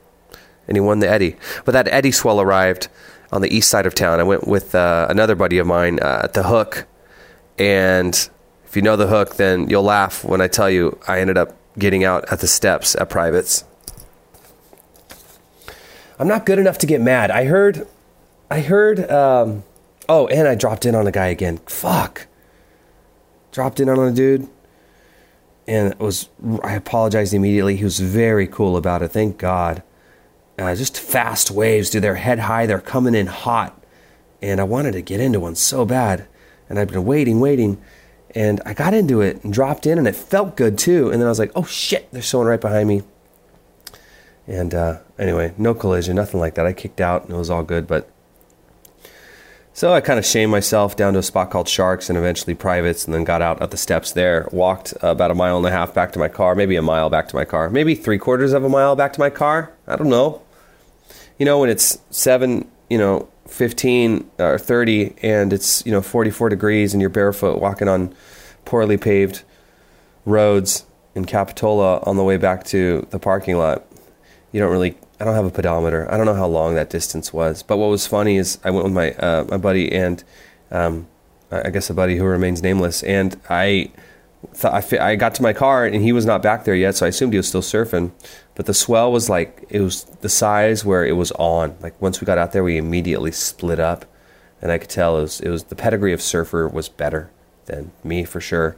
and 0.68 0.78
he 0.78 0.82
won 0.82 1.00
the 1.00 1.10
Eddie. 1.10 1.36
But 1.66 1.72
that 1.72 1.88
Eddie 1.88 2.12
swell 2.12 2.40
arrived 2.40 2.88
on 3.32 3.42
the 3.42 3.54
east 3.54 3.70
side 3.70 3.88
of 3.88 3.96
town. 3.96 4.20
I 4.20 4.24
went 4.24 4.48
with 4.48 4.76
uh, 4.76 5.08
another 5.10 5.36
buddy 5.36 5.58
of 5.58 5.66
mine 5.66 6.00
uh, 6.00 6.22
at 6.26 6.34
the 6.34 6.44
Hook, 6.44 6.86
and 7.58 8.30
if 8.66 8.76
you 8.76 8.84
know 8.84 8.96
the 8.96 9.08
Hook, 9.08 9.38
then 9.38 9.68
you'll 9.68 9.84
laugh 9.84 10.24
when 10.24 10.42
I 10.42 10.48
tell 10.48 10.70
you 10.70 11.00
I 11.08 11.20
ended 11.20 11.38
up 11.38 11.56
getting 11.80 12.04
out 12.04 12.32
at 12.32 12.40
the 12.40 12.48
steps 12.48 12.96
at 12.96 13.10
Privates 13.10 13.66
I'm 16.18 16.28
not 16.28 16.46
good 16.46 16.60
enough 16.60 16.78
to 16.80 16.86
get 16.86 17.02
mad. 17.02 17.32
I 17.32 17.46
heard, 17.46 17.88
I 18.50 18.62
heard. 18.62 19.10
Um, 19.12 19.64
oh, 20.08 20.28
and 20.28 20.48
I 20.48 20.56
dropped 20.56 20.86
in 20.86 20.96
on 20.96 21.08
a 21.08 21.12
guy 21.12 21.28
again. 21.28 21.58
Fuck. 21.66 22.28
Dropped 23.52 23.80
in 23.80 23.90
on 23.90 24.00
a 24.00 24.12
dude, 24.12 24.48
and 25.68 25.92
it 25.94 26.00
was. 26.00 26.30
I 26.64 26.74
apologized 26.74 27.34
immediately. 27.34 27.78
He 27.78 27.84
was 27.84 28.00
very 28.00 28.48
cool 28.48 28.78
about 28.78 29.02
it. 29.02 29.10
Thank 29.10 29.38
God. 29.38 29.84
Uh, 30.58 30.74
just 30.76 30.98
fast 30.98 31.52
waves, 31.52 31.90
dude. 31.90 32.04
They're 32.04 32.16
head 32.16 32.40
high. 32.40 32.66
They're 32.66 32.80
coming 32.80 33.16
in 33.16 33.28
hot, 33.28 33.82
and 34.42 34.60
I 34.60 34.64
wanted 34.64 34.94
to 34.94 35.02
get 35.02 35.20
into 35.20 35.40
one 35.40 35.56
so 35.56 35.86
bad, 35.86 36.28
and 36.70 36.80
I've 36.80 36.90
been 36.90 37.06
waiting, 37.06 37.40
waiting. 37.40 37.82
And 38.34 38.62
I 38.66 38.74
got 38.74 38.94
into 38.94 39.22
it 39.22 39.42
and 39.46 39.54
dropped 39.54 39.86
in, 39.86 39.98
and 39.98 40.08
it 40.08 40.16
felt 40.16 40.58
good 40.58 40.78
too. 40.78 41.10
And 41.10 41.22
then 41.22 41.28
I 41.28 41.30
was 41.30 41.40
like, 41.40 41.54
"Oh 41.56 41.64
shit!" 41.64 42.10
There's 42.12 42.26
someone 42.26 42.48
right 42.48 42.60
behind 42.60 42.90
me 42.90 43.04
and 44.48 44.74
uh, 44.74 45.00
anyway, 45.18 45.54
no 45.58 45.74
collision, 45.74 46.16
nothing 46.16 46.40
like 46.40 46.56
that. 46.56 46.66
I 46.66 46.74
kicked 46.74 47.02
out 47.02 47.24
and 47.24 47.32
it 47.32 47.38
was 47.38 47.50
all 47.50 47.64
good. 47.64 47.88
But 47.88 48.10
so 49.74 49.92
I 49.94 50.02
kind 50.02 50.20
of 50.20 50.26
shamed 50.26 50.52
myself 50.52 50.96
down 50.96 51.14
to 51.14 51.20
a 51.20 51.24
spot 51.24 51.50
called 51.50 51.68
Sharks 51.68 52.10
and 52.10 52.18
eventually 52.18 52.54
Privates, 52.54 53.06
and 53.06 53.14
then 53.14 53.24
got 53.24 53.42
out 53.42 53.62
at 53.62 53.72
the 53.72 53.78
steps 53.78 54.12
there. 54.12 54.48
Walked 54.52 54.94
about 55.02 55.32
a 55.32 55.36
mile 55.36 55.58
and 55.58 55.66
a 55.66 55.72
half 55.72 55.94
back 55.94 56.12
to 56.14 56.20
my 56.20 56.30
car, 56.30 56.56
maybe 56.56 56.76
a 56.76 56.82
mile 56.82 57.10
back 57.10 57.28
to 57.30 57.36
my 57.36 57.46
car, 57.46 57.70
maybe 57.70 57.96
three 57.96 58.18
quarters 58.18 58.54
of 58.54 58.64
a 58.64 58.70
mile 58.70 58.96
back 58.96 59.14
to 59.14 59.20
my 59.20 59.30
car. 59.30 59.74
I 59.88 59.96
don't 59.96 60.10
know. 60.10 60.42
You 61.38 61.46
know, 61.46 61.60
when 61.60 61.70
it's 61.70 62.00
seven, 62.10 62.70
you 62.90 62.98
know, 62.98 63.28
15 63.48 64.32
or 64.40 64.58
30 64.58 65.16
and 65.22 65.52
it's, 65.52 65.86
you 65.86 65.92
know, 65.92 66.02
44 66.02 66.50
degrees 66.50 66.94
and 66.94 67.02
you're 67.02 67.10
barefoot 67.10 67.60
walking 67.60 67.88
on 67.88 68.16
poorly 68.64 68.98
paved 68.98 69.44
roads 70.26 70.86
in 71.14 71.26
Capitola 71.26 72.00
on 72.06 72.16
the 72.16 72.24
way 72.24 72.38
back 72.38 72.64
to 72.66 73.06
the 73.12 73.20
parking 73.20 73.58
lot 73.58 73.86
you 74.56 74.62
don't 74.62 74.72
really 74.72 74.96
I 75.20 75.26
don't 75.26 75.36
have 75.36 75.46
a 75.46 75.52
pedometer. 75.52 76.10
I 76.10 76.16
don't 76.16 76.26
know 76.26 76.34
how 76.34 76.48
long 76.48 76.76
that 76.76 76.90
distance 76.90 77.34
was. 77.34 77.62
But 77.62 77.76
what 77.76 77.88
was 77.88 78.08
funny 78.08 78.38
is 78.38 78.58
I 78.64 78.72
went 78.72 78.86
with 78.86 78.94
my 78.94 79.12
uh, 79.16 79.44
my 79.50 79.58
buddy 79.58 79.92
and 79.92 80.24
um, 80.72 81.08
I 81.52 81.70
guess 81.72 81.90
a 81.90 81.94
buddy 81.94 82.16
who 82.16 82.24
remains 82.24 82.64
nameless, 82.64 83.04
and 83.04 83.40
I 83.50 83.92
thought 84.54 84.94
I, 84.94 85.12
I 85.12 85.16
got 85.18 85.36
to 85.36 85.44
my 85.44 85.52
car 85.52 85.86
and 85.86 86.02
he 86.02 86.14
was 86.14 86.26
not 86.26 86.42
back 86.42 86.64
there 86.64 86.74
yet, 86.74 86.96
so 86.96 87.06
I 87.06 87.10
assumed 87.10 87.34
he 87.34 87.38
was 87.38 87.50
still 87.50 87.62
surfing. 87.62 88.12
But 88.56 88.66
the 88.66 88.74
swell 88.74 89.12
was 89.12 89.30
like 89.30 89.66
it 89.70 89.82
was 89.82 90.06
the 90.22 90.30
size 90.30 90.86
where 90.86 91.06
it 91.06 91.18
was 91.18 91.34
on. 91.34 91.76
Like 91.82 92.02
once 92.02 92.22
we 92.22 92.26
got 92.26 92.38
out 92.38 92.54
there, 92.54 92.64
we 92.64 92.78
immediately 92.78 93.34
split 93.34 93.82
up, 93.82 94.06
and 94.62 94.72
I 94.72 94.78
could 94.78 94.90
tell 94.90 95.18
it 95.18 95.22
was 95.22 95.42
it 95.42 95.50
was 95.50 95.66
the 95.66 95.76
pedigree 95.76 96.14
of 96.14 96.22
surfer 96.22 96.66
was 96.66 96.88
better 96.88 97.30
than 97.66 97.92
me 98.06 98.24
for 98.24 98.40
sure. 98.40 98.78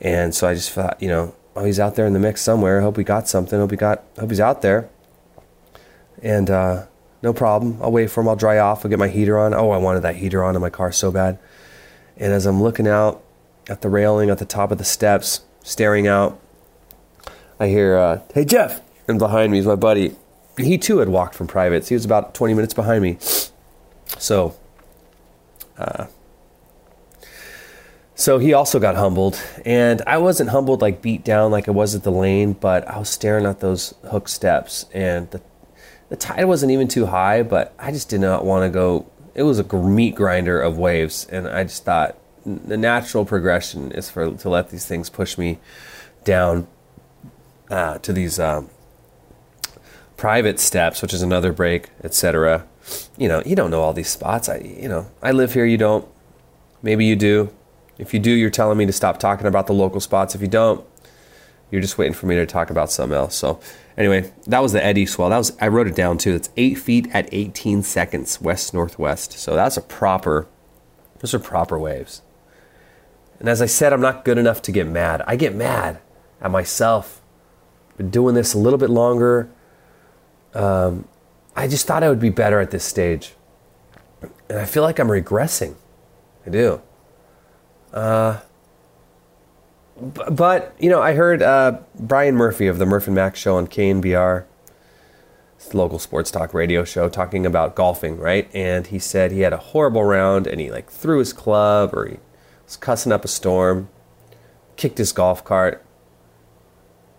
And 0.00 0.34
so 0.34 0.48
I 0.48 0.54
just 0.54 0.72
thought, 0.72 1.00
you 1.00 1.08
know, 1.08 1.36
oh, 1.56 1.64
he's 1.64 1.80
out 1.80 1.94
there 1.96 2.06
in 2.06 2.12
the 2.12 2.18
mix 2.18 2.40
somewhere. 2.40 2.78
I 2.80 2.82
hope 2.82 2.96
he 2.96 3.04
got 3.04 3.28
something. 3.28 3.58
Hope 3.58 3.70
he 3.70 3.76
got. 3.76 4.04
Hope 4.18 4.30
he's 4.30 4.40
out 4.40 4.62
there. 4.62 4.88
And 6.22 6.50
uh, 6.50 6.86
no 7.22 7.32
problem. 7.32 7.78
I'll 7.82 7.92
wait 7.92 8.10
for 8.10 8.20
him. 8.20 8.28
I'll 8.28 8.36
dry 8.36 8.58
off. 8.58 8.84
I'll 8.84 8.90
get 8.90 8.98
my 8.98 9.08
heater 9.08 9.38
on. 9.38 9.54
Oh, 9.54 9.70
I 9.70 9.78
wanted 9.78 10.00
that 10.00 10.16
heater 10.16 10.44
on 10.44 10.54
in 10.54 10.60
my 10.60 10.70
car 10.70 10.92
so 10.92 11.10
bad. 11.10 11.38
And 12.16 12.32
as 12.32 12.46
I'm 12.46 12.62
looking 12.62 12.88
out 12.88 13.22
at 13.68 13.82
the 13.82 13.88
railing 13.88 14.30
at 14.30 14.38
the 14.38 14.44
top 14.44 14.70
of 14.70 14.78
the 14.78 14.84
steps, 14.84 15.42
staring 15.62 16.06
out, 16.06 16.38
I 17.60 17.68
hear, 17.68 17.96
uh, 17.96 18.20
"Hey 18.34 18.44
Jeff!" 18.44 18.80
And 19.06 19.18
behind 19.18 19.52
me 19.52 19.58
is 19.58 19.66
my 19.66 19.74
buddy. 19.74 20.16
He 20.56 20.78
too 20.78 20.98
had 20.98 21.08
walked 21.08 21.34
from 21.34 21.46
privates. 21.46 21.88
He 21.88 21.94
was 21.94 22.04
about 22.04 22.34
20 22.34 22.54
minutes 22.54 22.74
behind 22.74 23.02
me. 23.02 23.18
So, 24.18 24.56
uh, 25.76 26.06
so 28.18 28.38
he 28.38 28.52
also 28.52 28.80
got 28.80 28.96
humbled, 28.96 29.40
and 29.64 30.02
I 30.04 30.18
wasn't 30.18 30.50
humbled 30.50 30.82
like 30.82 31.00
beat 31.00 31.22
down 31.22 31.52
like 31.52 31.68
I 31.68 31.70
was 31.70 31.94
at 31.94 32.02
the 32.02 32.10
lane, 32.10 32.52
but 32.52 32.86
I 32.88 32.98
was 32.98 33.08
staring 33.08 33.46
at 33.46 33.60
those 33.60 33.94
hook 34.10 34.28
steps, 34.28 34.86
and 34.92 35.30
the 35.30 35.40
the 36.08 36.16
tide 36.16 36.44
wasn't 36.46 36.72
even 36.72 36.88
too 36.88 37.06
high, 37.06 37.44
but 37.44 37.72
I 37.78 37.92
just 37.92 38.08
did 38.08 38.20
not 38.20 38.44
want 38.44 38.64
to 38.64 38.70
go. 38.70 39.06
It 39.36 39.44
was 39.44 39.60
a 39.60 39.76
meat 39.76 40.16
grinder 40.16 40.60
of 40.60 40.76
waves, 40.76 41.28
and 41.30 41.46
I 41.46 41.62
just 41.62 41.84
thought 41.84 42.18
the 42.44 42.76
natural 42.76 43.24
progression 43.24 43.92
is 43.92 44.10
for 44.10 44.32
to 44.32 44.48
let 44.48 44.70
these 44.70 44.84
things 44.84 45.08
push 45.10 45.38
me 45.38 45.60
down 46.24 46.66
uh, 47.70 47.98
to 47.98 48.12
these 48.12 48.40
um, 48.40 48.68
private 50.16 50.58
steps, 50.58 51.02
which 51.02 51.14
is 51.14 51.22
another 51.22 51.52
break, 51.52 51.90
etc. 52.02 52.66
You 53.16 53.28
know, 53.28 53.44
you 53.46 53.54
don't 53.54 53.70
know 53.70 53.82
all 53.82 53.92
these 53.92 54.08
spots. 54.08 54.48
I, 54.48 54.56
you 54.56 54.88
know, 54.88 55.06
I 55.22 55.30
live 55.30 55.54
here. 55.54 55.64
You 55.64 55.78
don't. 55.78 56.08
Maybe 56.82 57.04
you 57.04 57.14
do. 57.14 57.50
If 57.98 58.14
you 58.14 58.20
do, 58.20 58.30
you're 58.30 58.50
telling 58.50 58.78
me 58.78 58.86
to 58.86 58.92
stop 58.92 59.18
talking 59.18 59.46
about 59.46 59.66
the 59.66 59.72
local 59.72 60.00
spots. 60.00 60.34
If 60.34 60.40
you 60.40 60.48
don't, 60.48 60.86
you're 61.70 61.82
just 61.82 61.98
waiting 61.98 62.14
for 62.14 62.26
me 62.26 62.36
to 62.36 62.46
talk 62.46 62.70
about 62.70 62.90
something 62.90 63.16
else. 63.16 63.34
So, 63.34 63.60
anyway, 63.96 64.32
that 64.46 64.60
was 64.60 64.72
the 64.72 64.84
Eddie 64.84 65.04
swell. 65.04 65.30
That 65.30 65.38
was 65.38 65.56
I 65.60 65.68
wrote 65.68 65.88
it 65.88 65.96
down 65.96 66.18
too. 66.18 66.34
It's 66.34 66.50
eight 66.56 66.78
feet 66.78 67.08
at 67.12 67.28
18 67.32 67.82
seconds 67.82 68.40
west 68.40 68.72
northwest. 68.72 69.32
So 69.32 69.54
that's 69.54 69.76
a 69.76 69.82
proper. 69.82 70.46
Those 71.18 71.34
are 71.34 71.40
proper 71.40 71.78
waves. 71.78 72.22
And 73.40 73.48
as 73.48 73.60
I 73.60 73.66
said, 73.66 73.92
I'm 73.92 74.00
not 74.00 74.24
good 74.24 74.38
enough 74.38 74.62
to 74.62 74.72
get 74.72 74.86
mad. 74.86 75.22
I 75.26 75.36
get 75.36 75.54
mad 75.54 76.00
at 76.40 76.50
myself. 76.50 77.20
Been 77.96 78.10
doing 78.10 78.34
this 78.34 78.54
a 78.54 78.58
little 78.58 78.78
bit 78.78 78.90
longer. 78.90 79.50
Um, 80.54 81.06
I 81.54 81.66
just 81.66 81.86
thought 81.86 82.02
I 82.02 82.08
would 82.08 82.20
be 82.20 82.30
better 82.30 82.60
at 82.60 82.70
this 82.70 82.84
stage, 82.84 83.34
and 84.48 84.58
I 84.58 84.64
feel 84.64 84.84
like 84.84 84.98
I'm 84.98 85.08
regressing. 85.08 85.74
I 86.46 86.50
do. 86.50 86.80
Uh, 87.98 88.40
but 90.30 90.76
you 90.78 90.88
know, 90.88 91.02
I 91.02 91.14
heard 91.14 91.42
uh, 91.42 91.78
Brian 91.98 92.36
Murphy 92.36 92.68
of 92.68 92.78
the 92.78 92.86
Murph 92.86 93.06
and 93.06 93.16
Max 93.16 93.40
show 93.40 93.56
on 93.56 93.66
KNBR, 93.66 94.44
local 95.72 95.98
sports 95.98 96.30
talk 96.30 96.54
radio 96.54 96.84
show, 96.84 97.08
talking 97.08 97.44
about 97.44 97.74
golfing, 97.74 98.16
right? 98.16 98.48
And 98.54 98.86
he 98.86 99.00
said 99.00 99.32
he 99.32 99.40
had 99.40 99.52
a 99.52 99.56
horrible 99.58 100.04
round, 100.04 100.46
and 100.46 100.60
he 100.60 100.70
like 100.70 100.90
threw 100.90 101.18
his 101.18 101.32
club, 101.32 101.92
or 101.92 102.06
he 102.06 102.18
was 102.64 102.76
cussing 102.76 103.10
up 103.10 103.24
a 103.24 103.28
storm, 103.28 103.88
kicked 104.76 104.98
his 104.98 105.10
golf 105.10 105.44
cart, 105.44 105.84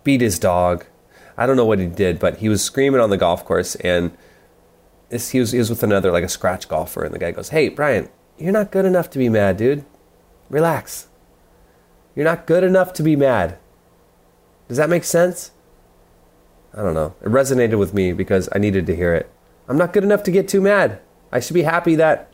beat 0.05 0.21
his 0.21 0.39
dog. 0.39 0.85
I 1.37 1.45
don't 1.45 1.57
know 1.57 1.65
what 1.65 1.79
he 1.79 1.87
did, 1.87 2.19
but 2.19 2.37
he 2.37 2.47
was 2.47 2.63
screaming 2.63 3.01
on 3.01 3.09
the 3.09 3.17
golf 3.17 3.43
course, 3.43 3.75
and 3.75 4.15
this, 5.09 5.31
he 5.31 5.41
was 5.41 5.51
he 5.51 5.57
was 5.57 5.69
with 5.69 5.83
another 5.83 6.09
like 6.09 6.23
a 6.23 6.29
scratch 6.29 6.69
golfer, 6.69 7.03
and 7.03 7.13
the 7.13 7.19
guy 7.19 7.31
goes, 7.31 7.49
"Hey, 7.49 7.67
Brian, 7.67 8.07
you're 8.37 8.53
not 8.53 8.71
good 8.71 8.85
enough 8.85 9.09
to 9.09 9.19
be 9.19 9.27
mad, 9.27 9.57
dude." 9.57 9.83
Relax. 10.49 11.07
You're 12.15 12.25
not 12.25 12.47
good 12.47 12.63
enough 12.63 12.93
to 12.93 13.03
be 13.03 13.15
mad. 13.15 13.57
Does 14.67 14.77
that 14.77 14.89
make 14.89 15.03
sense? 15.03 15.51
I 16.73 16.81
don't 16.81 16.93
know. 16.93 17.15
It 17.21 17.29
resonated 17.29 17.79
with 17.79 17.93
me 17.93 18.13
because 18.13 18.49
I 18.53 18.59
needed 18.59 18.85
to 18.87 18.95
hear 18.95 19.13
it. 19.13 19.29
I'm 19.67 19.77
not 19.77 19.93
good 19.93 20.03
enough 20.03 20.23
to 20.23 20.31
get 20.31 20.47
too 20.47 20.61
mad. 20.61 20.99
I 21.31 21.39
should 21.39 21.53
be 21.53 21.63
happy 21.63 21.95
that 21.95 22.31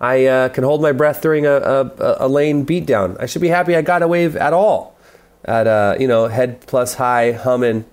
I 0.00 0.26
uh, 0.26 0.48
can 0.48 0.64
hold 0.64 0.82
my 0.82 0.92
breath 0.92 1.22
during 1.22 1.46
a, 1.46 1.52
a, 1.52 2.16
a, 2.20 2.28
lane 2.28 2.66
beatdown. 2.66 3.16
I 3.20 3.26
should 3.26 3.42
be 3.42 3.48
happy 3.48 3.76
I 3.76 3.82
got 3.82 4.02
a 4.02 4.08
wave 4.08 4.36
at 4.36 4.52
all. 4.52 4.96
At 5.44 5.66
a, 5.66 5.70
uh, 5.70 5.96
you 6.00 6.08
know, 6.08 6.26
head 6.26 6.66
plus 6.66 6.94
high 6.94 7.32
humming 7.32 7.84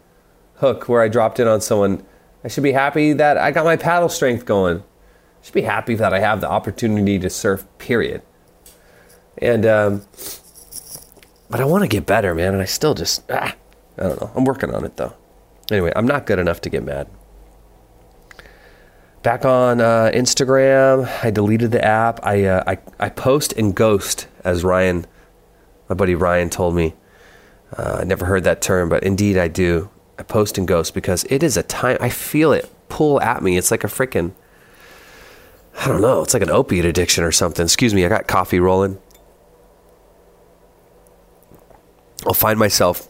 hook 0.55 0.87
where 0.89 1.01
I 1.01 1.07
dropped 1.07 1.39
in 1.39 1.47
on 1.47 1.61
someone. 1.61 2.03
I 2.43 2.47
should 2.47 2.63
be 2.63 2.71
happy 2.71 3.13
that 3.13 3.37
I 3.37 3.51
got 3.51 3.65
my 3.65 3.75
paddle 3.75 4.09
strength 4.09 4.45
going. 4.45 4.79
I 4.79 5.45
should 5.45 5.53
be 5.53 5.61
happy 5.61 5.95
that 5.95 6.13
I 6.13 6.19
have 6.19 6.41
the 6.41 6.49
opportunity 6.49 7.19
to 7.19 7.29
surf, 7.29 7.65
period. 7.77 8.21
And 9.41 9.65
um, 9.65 10.05
but 11.49 11.59
I 11.59 11.65
want 11.65 11.83
to 11.83 11.87
get 11.87 12.05
better, 12.05 12.35
man. 12.35 12.53
And 12.53 12.61
I 12.61 12.65
still 12.65 12.93
just 12.93 13.23
ah, 13.29 13.55
I 13.97 14.03
don't 14.03 14.21
know. 14.21 14.31
I'm 14.35 14.45
working 14.45 14.73
on 14.73 14.85
it 14.85 14.97
though. 14.97 15.13
Anyway, 15.71 15.91
I'm 15.95 16.05
not 16.05 16.25
good 16.25 16.39
enough 16.39 16.61
to 16.61 16.69
get 16.69 16.83
mad. 16.83 17.07
Back 19.23 19.45
on 19.45 19.79
uh, 19.79 20.11
Instagram, 20.13 21.07
I 21.23 21.29
deleted 21.29 21.71
the 21.71 21.83
app. 21.83 22.25
I, 22.25 22.45
uh, 22.45 22.63
I 22.65 22.77
I 22.99 23.09
post 23.09 23.53
and 23.53 23.75
ghost, 23.75 24.27
as 24.43 24.63
Ryan, 24.63 25.05
my 25.89 25.95
buddy 25.95 26.15
Ryan, 26.15 26.49
told 26.49 26.75
me. 26.75 26.95
Uh, 27.77 27.99
I 28.01 28.03
never 28.03 28.25
heard 28.25 28.43
that 28.43 28.61
term, 28.61 28.89
but 28.89 29.03
indeed 29.03 29.37
I 29.37 29.47
do. 29.47 29.89
I 30.17 30.23
post 30.23 30.57
and 30.57 30.67
ghost 30.67 30.93
because 30.93 31.23
it 31.29 31.41
is 31.41 31.55
a 31.55 31.63
time. 31.63 31.97
I 32.01 32.09
feel 32.09 32.51
it 32.51 32.69
pull 32.89 33.21
at 33.21 33.41
me. 33.41 33.57
It's 33.57 33.71
like 33.71 33.83
a 33.83 33.87
freaking. 33.87 34.33
I 35.79 35.87
don't 35.87 36.01
know. 36.01 36.21
It's 36.21 36.33
like 36.33 36.43
an 36.43 36.49
opiate 36.49 36.85
addiction 36.85 37.23
or 37.23 37.31
something. 37.31 37.63
Excuse 37.63 37.93
me. 37.93 38.05
I 38.05 38.09
got 38.09 38.27
coffee 38.27 38.59
rolling. 38.59 38.99
I'll 42.25 42.33
find 42.33 42.59
myself 42.59 43.07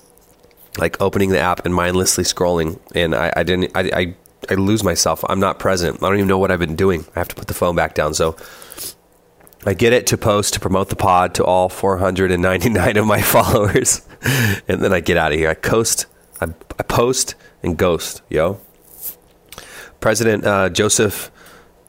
like 0.78 1.02
opening 1.02 1.30
the 1.30 1.40
app 1.40 1.66
and 1.66 1.74
mindlessly 1.76 2.24
scrolling, 2.24 2.80
and 2.96 3.14
I, 3.14 3.34
I 3.36 3.44
didn't. 3.44 3.72
I, 3.76 3.82
I 3.94 4.16
I 4.50 4.56
lose 4.56 4.84
myself. 4.84 5.24
I'm 5.30 5.40
not 5.40 5.60
present. 5.60 5.98
I 6.02 6.08
don't 6.08 6.16
even 6.16 6.28
know 6.28 6.40
what 6.40 6.52
I've 6.52 6.60
been 6.60 6.76
doing. 6.76 7.06
I 7.16 7.20
have 7.20 7.28
to 7.28 7.36
put 7.36 7.48
the 7.48 7.54
phone 7.54 7.76
back 7.76 7.94
down. 7.94 8.14
So 8.14 8.36
I 9.66 9.74
get 9.74 9.94
it 9.94 10.08
to 10.08 10.18
post 10.18 10.56
to 10.56 10.60
promote 10.60 10.90
the 10.90 10.96
pod 10.96 11.36
to 11.36 11.46
all 11.46 11.70
499 11.70 12.98
of 12.98 13.06
my 13.06 13.22
followers, 13.22 14.02
and 14.68 14.82
then 14.82 14.94
I 14.94 15.00
get 15.00 15.18
out 15.18 15.32
of 15.32 15.38
here. 15.38 15.50
I 15.50 15.54
coast. 15.54 16.08
I, 16.40 16.46
I 16.80 16.84
post 16.84 17.36
and 17.62 17.78
ghost. 17.78 18.22
Yo, 18.30 18.60
President 20.00 20.46
uh, 20.46 20.70
Joseph. 20.70 21.32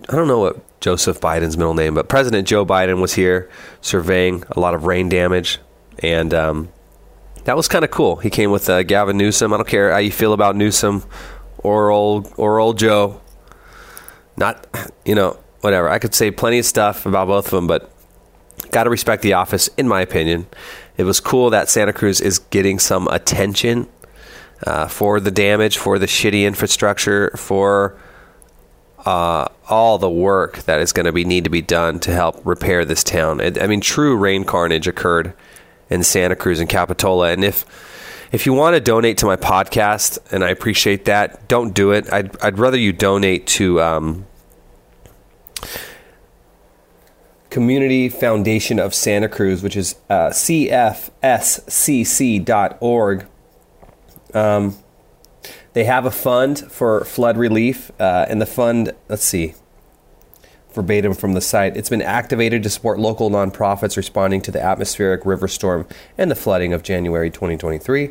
I 0.08 0.16
don't 0.16 0.28
know 0.28 0.40
what 0.40 0.80
Joseph 0.80 1.20
Biden's 1.20 1.56
middle 1.56 1.74
name, 1.74 1.94
but 1.94 2.08
President 2.08 2.46
Joe 2.46 2.66
Biden 2.66 3.00
was 3.00 3.14
here 3.14 3.48
surveying 3.80 4.42
a 4.50 4.60
lot 4.60 4.74
of 4.74 4.84
rain 4.84 5.08
damage, 5.08 5.58
and 6.00 6.34
um, 6.34 6.68
that 7.44 7.56
was 7.56 7.68
kind 7.68 7.84
of 7.84 7.90
cool. 7.90 8.16
He 8.16 8.30
came 8.30 8.50
with 8.50 8.68
uh, 8.68 8.82
Gavin 8.82 9.16
Newsom. 9.16 9.52
I 9.52 9.56
don't 9.56 9.68
care 9.68 9.92
how 9.92 9.98
you 9.98 10.12
feel 10.12 10.32
about 10.32 10.56
Newsom 10.56 11.04
or 11.58 11.90
old 11.90 12.32
or 12.36 12.58
old 12.58 12.78
Joe. 12.78 13.20
Not, 14.36 14.66
you 15.04 15.14
know, 15.14 15.38
whatever. 15.60 15.88
I 15.88 15.98
could 15.98 16.14
say 16.14 16.30
plenty 16.30 16.58
of 16.58 16.64
stuff 16.64 17.06
about 17.06 17.28
both 17.28 17.46
of 17.46 17.50
them, 17.50 17.66
but 17.66 17.90
got 18.70 18.84
to 18.84 18.90
respect 18.90 19.22
the 19.22 19.34
office, 19.34 19.68
in 19.76 19.88
my 19.88 20.00
opinion. 20.00 20.46
It 20.96 21.04
was 21.04 21.20
cool 21.20 21.50
that 21.50 21.68
Santa 21.68 21.92
Cruz 21.92 22.20
is 22.20 22.38
getting 22.38 22.78
some 22.78 23.08
attention 23.08 23.88
uh, 24.66 24.86
for 24.86 25.20
the 25.20 25.30
damage, 25.30 25.78
for 25.78 25.98
the 25.98 26.06
shitty 26.06 26.44
infrastructure, 26.44 27.30
for 27.36 27.98
uh, 29.04 29.46
all 29.68 29.98
the 29.98 30.10
work 30.10 30.58
that 30.64 30.80
is 30.80 30.92
going 30.92 31.06
to 31.06 31.12
be 31.12 31.24
need 31.24 31.44
to 31.44 31.50
be 31.50 31.62
done 31.62 31.98
to 32.00 32.12
help 32.12 32.40
repair 32.44 32.84
this 32.84 33.02
town. 33.02 33.40
I 33.40 33.66
mean, 33.66 33.80
true 33.80 34.16
rain 34.16 34.44
carnage 34.44 34.86
occurred 34.86 35.34
in 35.92 36.02
Santa 36.02 36.34
Cruz 36.34 36.58
and 36.58 36.68
Capitola. 36.68 37.30
And 37.30 37.44
if 37.44 37.64
if 38.32 38.46
you 38.46 38.54
want 38.54 38.74
to 38.74 38.80
donate 38.80 39.18
to 39.18 39.26
my 39.26 39.36
podcast, 39.36 40.18
and 40.32 40.42
I 40.42 40.48
appreciate 40.48 41.04
that, 41.04 41.46
don't 41.48 41.74
do 41.74 41.92
it. 41.92 42.10
I'd 42.12 42.40
I'd 42.42 42.58
rather 42.58 42.78
you 42.78 42.92
donate 42.92 43.46
to 43.58 43.80
um, 43.80 44.26
Community 47.50 48.08
Foundation 48.08 48.78
of 48.78 48.94
Santa 48.94 49.28
Cruz, 49.28 49.62
which 49.62 49.76
is 49.76 49.96
uh, 50.08 50.30
cfscc.org. 50.30 51.16
Um, 54.32 54.76
they 55.74 55.84
have 55.84 56.06
a 56.06 56.10
fund 56.10 56.72
for 56.72 57.04
flood 57.04 57.36
relief, 57.36 57.90
uh, 58.00 58.24
and 58.28 58.40
the 58.40 58.46
fund, 58.46 58.94
let's 59.08 59.24
see, 59.24 59.54
verbatim 60.74 61.14
from 61.14 61.34
the 61.34 61.40
site. 61.40 61.76
It's 61.76 61.88
been 61.88 62.02
activated 62.02 62.62
to 62.62 62.70
support 62.70 62.98
local 62.98 63.30
nonprofits 63.30 63.96
responding 63.96 64.40
to 64.42 64.50
the 64.50 64.62
atmospheric 64.62 65.24
river 65.24 65.48
storm 65.48 65.86
and 66.16 66.30
the 66.30 66.34
flooding 66.34 66.72
of 66.72 66.82
January 66.82 67.30
2023. 67.30 68.10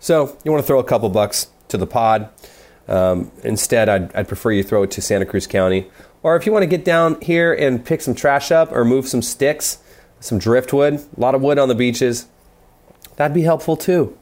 So, 0.00 0.36
you 0.44 0.50
want 0.50 0.62
to 0.62 0.66
throw 0.66 0.78
a 0.78 0.84
couple 0.84 1.08
bucks 1.10 1.48
to 1.68 1.76
the 1.76 1.86
pod. 1.86 2.28
Um, 2.88 3.30
instead, 3.44 3.88
I'd, 3.88 4.14
I'd 4.14 4.28
prefer 4.28 4.50
you 4.50 4.62
throw 4.62 4.82
it 4.82 4.90
to 4.92 5.00
Santa 5.00 5.24
Cruz 5.24 5.46
County. 5.46 5.88
Or 6.22 6.36
if 6.36 6.46
you 6.46 6.52
want 6.52 6.62
to 6.62 6.66
get 6.68 6.84
down 6.84 7.20
here 7.20 7.52
and 7.52 7.84
pick 7.84 8.00
some 8.00 8.14
trash 8.14 8.50
up 8.50 8.72
or 8.72 8.84
move 8.84 9.08
some 9.08 9.22
sticks, 9.22 9.78
some 10.20 10.38
driftwood, 10.38 10.94
a 10.94 11.20
lot 11.20 11.34
of 11.34 11.42
wood 11.42 11.58
on 11.58 11.68
the 11.68 11.74
beaches, 11.74 12.26
that'd 13.16 13.34
be 13.34 13.42
helpful 13.42 13.76
too. 13.76 14.16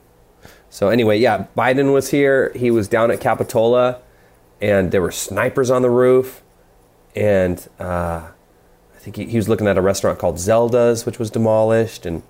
So, 0.68 0.88
anyway, 0.88 1.18
yeah, 1.18 1.46
Biden 1.56 1.92
was 1.92 2.10
here. 2.10 2.52
He 2.54 2.70
was 2.70 2.86
down 2.86 3.10
at 3.10 3.20
Capitola, 3.20 4.00
and 4.60 4.92
there 4.92 5.02
were 5.02 5.10
snipers 5.10 5.70
on 5.70 5.82
the 5.82 5.90
roof 5.90 6.42
and 7.14 7.68
uh, 7.78 8.28
I 8.94 8.98
think 8.98 9.16
he, 9.16 9.24
he, 9.26 9.36
was 9.36 9.48
looking 9.48 9.66
at 9.66 9.78
a 9.78 9.82
restaurant 9.82 10.18
called 10.18 10.38
Zelda's, 10.38 11.06
which 11.06 11.18
was 11.18 11.30
demolished, 11.30 12.06
and 12.06 12.22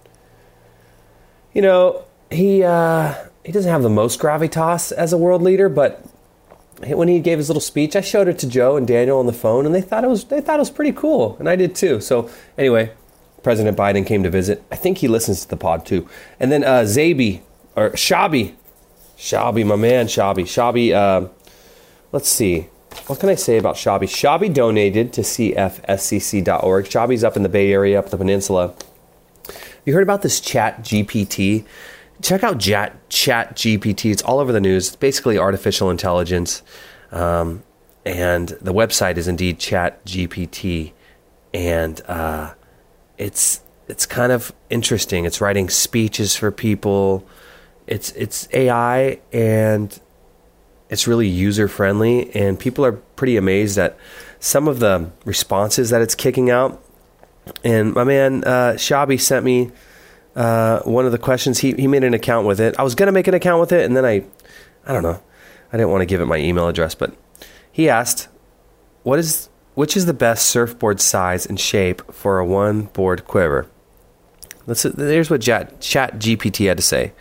you 1.52 1.62
know, 1.62 2.04
he 2.30 2.62
uh, 2.62 3.14
he 3.44 3.52
doesn't 3.52 3.70
have 3.70 3.82
the 3.82 3.90
most 3.90 4.20
gravitas 4.20 4.92
as 4.92 5.12
a 5.12 5.18
world 5.18 5.42
leader, 5.42 5.68
but 5.68 6.04
when 6.86 7.08
he 7.08 7.20
gave 7.20 7.38
his 7.38 7.48
little 7.48 7.60
speech, 7.60 7.94
I 7.94 8.00
showed 8.00 8.28
it 8.28 8.38
to 8.38 8.48
Joe 8.48 8.76
and 8.76 8.86
Daniel 8.86 9.18
on 9.18 9.26
the 9.26 9.32
phone, 9.32 9.66
and 9.66 9.74
they 9.74 9.82
thought 9.82 10.04
it 10.04 10.08
was 10.08 10.24
they 10.24 10.40
thought 10.40 10.56
it 10.56 10.60
was 10.60 10.70
pretty 10.70 10.92
cool, 10.92 11.36
and 11.38 11.48
I 11.48 11.56
did 11.56 11.74
too. 11.74 12.00
So 12.00 12.30
anyway, 12.56 12.92
President 13.42 13.76
Biden 13.76 14.06
came 14.06 14.22
to 14.22 14.30
visit. 14.30 14.62
I 14.70 14.76
think 14.76 14.98
he 14.98 15.08
listens 15.08 15.42
to 15.42 15.48
the 15.48 15.56
pod 15.56 15.86
too. 15.86 16.08
And 16.38 16.50
then 16.50 16.64
uh, 16.64 16.80
Zabi 16.80 17.42
or 17.76 17.90
Shabi, 17.90 18.54
Shabi, 19.16 19.66
my 19.66 19.76
man, 19.76 20.06
Shabi, 20.06 20.42
Shabi. 20.44 20.92
Uh, 20.92 21.28
let's 22.12 22.28
see. 22.28 22.68
What 23.06 23.20
can 23.20 23.28
I 23.28 23.34
say 23.34 23.58
about 23.58 23.76
Shabi? 23.76 24.02
Shabi 24.02 24.52
donated 24.52 25.12
to 25.14 25.22
CFSCC.org. 25.22 26.84
Shabi's 26.86 27.24
up 27.24 27.36
in 27.36 27.42
the 27.42 27.48
Bay 27.48 27.72
Area, 27.72 27.98
up 27.98 28.10
the 28.10 28.16
peninsula. 28.16 28.74
You 29.84 29.94
heard 29.94 30.02
about 30.02 30.22
this 30.22 30.40
Chat 30.40 30.82
GPT? 30.82 31.64
Check 32.22 32.44
out 32.44 32.58
Chat 32.58 33.08
Chat 33.08 33.56
GPT. 33.56 34.12
It's 34.12 34.22
all 34.22 34.38
over 34.38 34.52
the 34.52 34.60
news. 34.60 34.88
It's 34.88 34.96
basically 34.96 35.38
artificial 35.38 35.90
intelligence, 35.90 36.62
um, 37.10 37.62
and 38.04 38.48
the 38.60 38.74
website 38.74 39.16
is 39.16 39.26
indeed 39.26 39.58
Chat 39.58 40.04
GPT, 40.04 40.92
and 41.54 42.00
uh, 42.06 42.54
it's 43.16 43.62
it's 43.88 44.06
kind 44.06 44.32
of 44.32 44.52
interesting. 44.68 45.24
It's 45.24 45.40
writing 45.40 45.70
speeches 45.70 46.36
for 46.36 46.50
people. 46.50 47.26
It's 47.86 48.12
it's 48.12 48.48
AI 48.52 49.20
and 49.32 49.98
it's 50.90 51.06
really 51.06 51.28
user 51.28 51.68
friendly, 51.68 52.34
and 52.34 52.58
people 52.58 52.84
are 52.84 52.92
pretty 52.92 53.36
amazed 53.36 53.78
at 53.78 53.96
some 54.40 54.68
of 54.68 54.80
the 54.80 55.10
responses 55.24 55.90
that 55.90 56.02
it's 56.02 56.14
kicking 56.14 56.50
out. 56.50 56.82
And 57.64 57.94
my 57.94 58.04
man 58.04 58.44
uh, 58.44 58.76
sent 58.76 59.44
me 59.44 59.70
uh, 60.36 60.80
one 60.80 61.06
of 61.06 61.12
the 61.12 61.18
questions. 61.18 61.60
He 61.60 61.72
he 61.72 61.86
made 61.86 62.04
an 62.04 62.12
account 62.12 62.46
with 62.46 62.60
it. 62.60 62.78
I 62.78 62.82
was 62.82 62.94
gonna 62.94 63.12
make 63.12 63.28
an 63.28 63.34
account 63.34 63.60
with 63.60 63.72
it, 63.72 63.84
and 63.84 63.96
then 63.96 64.04
I, 64.04 64.24
I 64.84 64.92
don't 64.92 65.02
know, 65.02 65.22
I 65.72 65.76
didn't 65.76 65.90
want 65.90 66.02
to 66.02 66.06
give 66.06 66.20
it 66.20 66.26
my 66.26 66.38
email 66.38 66.68
address, 66.68 66.94
but 66.94 67.14
he 67.70 67.88
asked, 67.88 68.28
"What 69.04 69.18
is 69.18 69.48
which 69.74 69.96
is 69.96 70.06
the 70.06 70.14
best 70.14 70.46
surfboard 70.46 71.00
size 71.00 71.46
and 71.46 71.58
shape 71.58 72.12
for 72.12 72.38
a 72.38 72.44
one 72.44 72.82
board 72.82 73.26
quiver?" 73.26 73.66
Let's. 74.66 74.82
Here's 74.82 75.30
what 75.30 75.40
Chat, 75.40 75.80
Chat 75.80 76.18
GPT 76.18 76.68
had 76.68 76.76
to 76.76 76.82
say. 76.82 77.12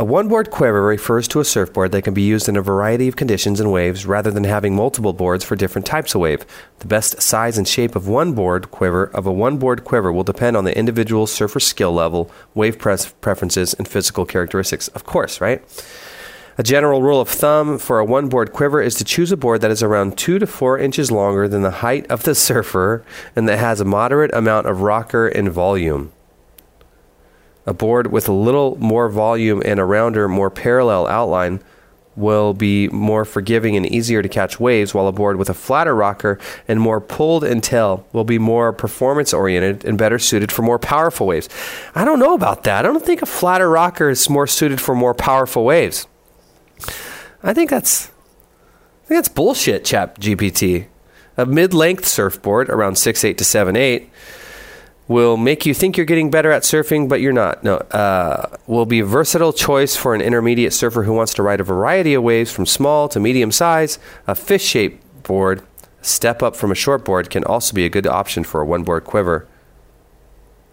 A 0.00 0.04
one 0.04 0.28
board 0.28 0.52
quiver 0.52 0.82
refers 0.82 1.26
to 1.26 1.40
a 1.40 1.44
surfboard 1.44 1.90
that 1.90 2.02
can 2.02 2.14
be 2.14 2.22
used 2.22 2.48
in 2.48 2.56
a 2.56 2.62
variety 2.62 3.08
of 3.08 3.16
conditions 3.16 3.58
and 3.58 3.72
waves 3.72 4.06
rather 4.06 4.30
than 4.30 4.44
having 4.44 4.76
multiple 4.76 5.12
boards 5.12 5.42
for 5.42 5.56
different 5.56 5.86
types 5.88 6.14
of 6.14 6.20
wave. 6.20 6.46
The 6.78 6.86
best 6.86 7.20
size 7.20 7.58
and 7.58 7.66
shape 7.66 7.96
of 7.96 8.06
one 8.06 8.32
board 8.32 8.70
quiver 8.70 9.06
of 9.06 9.26
a 9.26 9.32
one 9.32 9.58
board 9.58 9.82
quiver 9.82 10.12
will 10.12 10.22
depend 10.22 10.56
on 10.56 10.62
the 10.62 10.78
individual 10.78 11.26
surfer's 11.26 11.66
skill 11.66 11.92
level, 11.92 12.30
wave 12.54 12.78
preferences, 12.78 13.74
and 13.74 13.88
physical 13.88 14.24
characteristics. 14.24 14.86
Of 14.86 15.02
course, 15.02 15.40
right? 15.40 15.64
A 16.58 16.62
general 16.62 17.02
rule 17.02 17.20
of 17.20 17.28
thumb 17.28 17.76
for 17.76 17.98
a 17.98 18.04
one 18.04 18.28
board 18.28 18.52
quiver 18.52 18.80
is 18.80 18.94
to 18.94 19.04
choose 19.04 19.32
a 19.32 19.36
board 19.36 19.62
that 19.62 19.72
is 19.72 19.82
around 19.82 20.16
2 20.16 20.38
to 20.38 20.46
4 20.46 20.78
inches 20.78 21.10
longer 21.10 21.48
than 21.48 21.62
the 21.62 21.82
height 21.82 22.06
of 22.08 22.22
the 22.22 22.34
surfer 22.46 23.04
and 23.34 23.48
that 23.48 23.58
has 23.58 23.80
a 23.80 23.84
moderate 23.84 24.32
amount 24.32 24.68
of 24.68 24.80
rocker 24.80 25.26
and 25.26 25.50
volume. 25.50 26.12
A 27.68 27.74
board 27.74 28.06
with 28.06 28.26
a 28.28 28.32
little 28.32 28.78
more 28.80 29.10
volume 29.10 29.62
and 29.62 29.78
a 29.78 29.84
rounder, 29.84 30.26
more 30.26 30.48
parallel 30.48 31.06
outline 31.06 31.60
will 32.16 32.54
be 32.54 32.88
more 32.88 33.26
forgiving 33.26 33.76
and 33.76 33.84
easier 33.84 34.22
to 34.22 34.28
catch 34.28 34.58
waves, 34.58 34.94
while 34.94 35.06
a 35.06 35.12
board 35.12 35.36
with 35.36 35.50
a 35.50 35.54
flatter 35.54 35.94
rocker 35.94 36.38
and 36.66 36.80
more 36.80 36.98
pulled 36.98 37.44
and 37.44 37.62
tail 37.62 38.06
will 38.10 38.24
be 38.24 38.38
more 38.38 38.72
performance 38.72 39.34
oriented 39.34 39.84
and 39.84 39.98
better 39.98 40.18
suited 40.18 40.50
for 40.50 40.62
more 40.62 40.78
powerful 40.78 41.26
waves. 41.26 41.46
I 41.94 42.06
don't 42.06 42.18
know 42.18 42.32
about 42.32 42.64
that. 42.64 42.86
I 42.86 42.88
don't 42.88 43.04
think 43.04 43.20
a 43.20 43.26
flatter 43.26 43.68
rocker 43.68 44.08
is 44.08 44.30
more 44.30 44.46
suited 44.46 44.80
for 44.80 44.94
more 44.94 45.12
powerful 45.12 45.66
waves. 45.66 46.06
I 47.42 47.52
think 47.52 47.68
that's 47.68 48.06
I 48.06 49.08
think 49.08 49.18
that's 49.18 49.28
bullshit, 49.28 49.84
Chat 49.84 50.18
GPT. 50.18 50.86
A 51.36 51.44
mid-length 51.44 52.06
surfboard 52.06 52.70
around 52.70 52.96
six 52.96 53.24
eight 53.24 53.36
to 53.36 53.44
seven 53.44 53.76
eight 53.76 54.08
will 55.08 55.38
make 55.38 55.64
you 55.64 55.72
think 55.72 55.96
you're 55.96 56.06
getting 56.06 56.30
better 56.30 56.52
at 56.52 56.62
surfing, 56.62 57.08
but 57.08 57.20
you're 57.20 57.32
not. 57.32 57.64
No, 57.64 57.76
uh, 57.76 58.56
will 58.66 58.86
be 58.86 59.00
a 59.00 59.04
versatile 59.04 59.54
choice 59.54 59.96
for 59.96 60.14
an 60.14 60.20
intermediate 60.20 60.74
surfer 60.74 61.02
who 61.02 61.14
wants 61.14 61.32
to 61.34 61.42
ride 61.42 61.60
a 61.60 61.64
variety 61.64 62.14
of 62.14 62.22
waves 62.22 62.52
from 62.52 62.66
small 62.66 63.08
to 63.08 63.18
medium 63.18 63.50
size. 63.50 63.98
A 64.26 64.34
fish 64.34 64.64
shaped 64.64 65.22
board, 65.22 65.62
step 66.02 66.42
up 66.42 66.54
from 66.54 66.70
a 66.70 66.74
short 66.74 67.04
board, 67.04 67.30
can 67.30 67.42
also 67.44 67.74
be 67.74 67.86
a 67.86 67.88
good 67.88 68.06
option 68.06 68.44
for 68.44 68.60
a 68.60 68.66
one 68.66 68.84
board 68.84 69.04
quiver. 69.04 69.48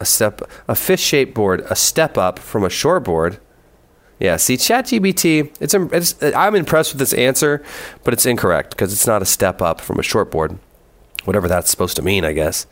A 0.02 0.06
step, 0.06 0.41
a 0.67 0.76
fish 0.76 1.02
shaped 1.02 1.34
board, 1.34 1.65
a 1.69 1.76
step 1.76 2.17
up 2.17 2.38
from 2.38 2.65
a 2.65 2.69
short 2.69 3.06
board. 3.06 3.39
Yeah, 4.19 4.36
see, 4.38 4.56
ChatGPT, 4.56 5.54
it's, 5.60 5.74
it's 5.74 6.36
I'm 6.36 6.56
impressed 6.56 6.93
with 6.93 7.00
this 7.00 7.13
answer, 7.13 7.63
but 8.04 8.13
it's 8.13 8.26
incorrect 8.26 8.71
because 8.71 8.91
it's 8.91 9.08
not 9.08 9.21
a 9.21 9.26
step 9.26 9.62
up 9.62 9.80
from 9.80 10.00
a 10.00 10.04
short 10.04 10.32
board, 10.32 10.58
whatever 11.24 11.48
that's 11.48 11.69
supposed 11.69 11.95
to 11.98 12.02
mean, 12.02 12.26
I 12.26 12.34
guess. 12.34 12.65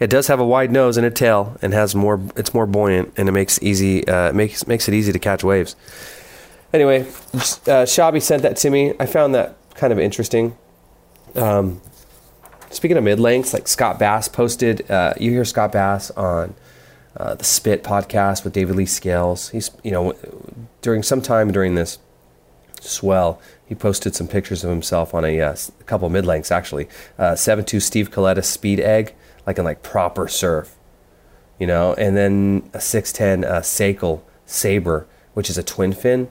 It 0.00 0.10
does 0.10 0.28
have 0.28 0.38
a 0.38 0.46
wide 0.46 0.70
nose 0.70 0.96
and 0.96 1.04
a 1.04 1.10
tail, 1.10 1.56
and 1.60 1.72
has 1.72 1.94
more. 1.94 2.20
It's 2.36 2.54
more 2.54 2.66
buoyant, 2.66 3.12
and 3.16 3.28
it 3.28 3.32
makes 3.32 3.60
easy 3.62 4.06
uh, 4.06 4.32
makes 4.32 4.66
makes 4.66 4.88
it 4.88 4.94
easy 4.94 5.12
to 5.12 5.18
catch 5.18 5.42
waves. 5.42 5.74
Anyway, 6.72 7.00
uh, 7.00 7.84
Shabi 7.84 8.22
sent 8.22 8.42
that 8.42 8.56
to 8.58 8.70
me. 8.70 8.94
I 9.00 9.06
found 9.06 9.34
that 9.34 9.56
kind 9.74 9.92
of 9.92 9.98
interesting. 9.98 10.56
Um, 11.34 11.80
speaking 12.70 12.96
of 12.96 13.04
mid 13.04 13.18
lengths, 13.18 13.52
like 13.52 13.66
Scott 13.66 13.98
Bass 13.98 14.28
posted, 14.28 14.88
uh, 14.90 15.14
you 15.18 15.30
hear 15.30 15.44
Scott 15.44 15.72
Bass 15.72 16.10
on 16.12 16.54
uh, 17.16 17.34
the 17.34 17.44
Spit 17.44 17.82
podcast 17.82 18.44
with 18.44 18.52
David 18.52 18.76
Lee 18.76 18.86
Scales. 18.86 19.48
He's 19.50 19.70
you 19.82 19.90
know 19.90 20.14
during 20.82 21.02
some 21.02 21.22
time 21.22 21.50
during 21.50 21.74
this 21.74 21.98
swell, 22.80 23.40
he 23.66 23.74
posted 23.74 24.14
some 24.14 24.28
pictures 24.28 24.62
of 24.62 24.70
himself 24.70 25.12
on 25.12 25.24
a, 25.24 25.40
uh, 25.40 25.56
a 25.80 25.84
couple 25.84 26.08
mid 26.08 26.24
lengths 26.24 26.52
actually. 26.52 26.88
Uh, 27.18 27.34
Seven 27.34 27.64
two 27.64 27.80
Steve 27.80 28.10
Coletta 28.10 28.44
Speed 28.44 28.78
Egg 28.78 29.14
like 29.48 29.58
in 29.58 29.64
like 29.64 29.82
proper 29.82 30.28
surf, 30.28 30.76
you 31.58 31.66
know, 31.66 31.94
and 31.94 32.14
then 32.14 32.68
a 32.74 32.80
610 32.82 33.50
uh, 33.50 33.62
Sabre, 34.44 35.06
which 35.32 35.48
is 35.48 35.56
a 35.56 35.62
twin 35.62 35.94
fin. 35.94 36.28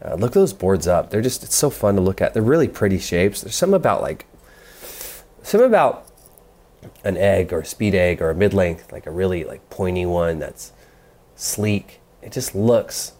Uh, 0.00 0.14
look 0.14 0.32
those 0.32 0.52
boards 0.52 0.86
up. 0.86 1.10
They're 1.10 1.20
just, 1.20 1.42
it's 1.42 1.56
so 1.56 1.68
fun 1.68 1.96
to 1.96 2.00
look 2.00 2.20
at. 2.20 2.32
They're 2.32 2.40
really 2.40 2.68
pretty 2.68 3.00
shapes. 3.00 3.40
There's 3.40 3.56
some 3.56 3.74
about 3.74 4.02
like, 4.02 4.26
some 5.42 5.62
about 5.62 6.06
an 7.02 7.16
egg 7.16 7.52
or 7.52 7.62
a 7.62 7.64
speed 7.64 7.96
egg 7.96 8.22
or 8.22 8.30
a 8.30 8.36
mid 8.36 8.54
length, 8.54 8.92
like 8.92 9.06
a 9.06 9.10
really 9.10 9.42
like 9.42 9.68
pointy 9.68 10.06
one 10.06 10.38
that's 10.38 10.70
sleek. 11.34 12.00
It 12.22 12.30
just 12.30 12.54
looks, 12.54 13.14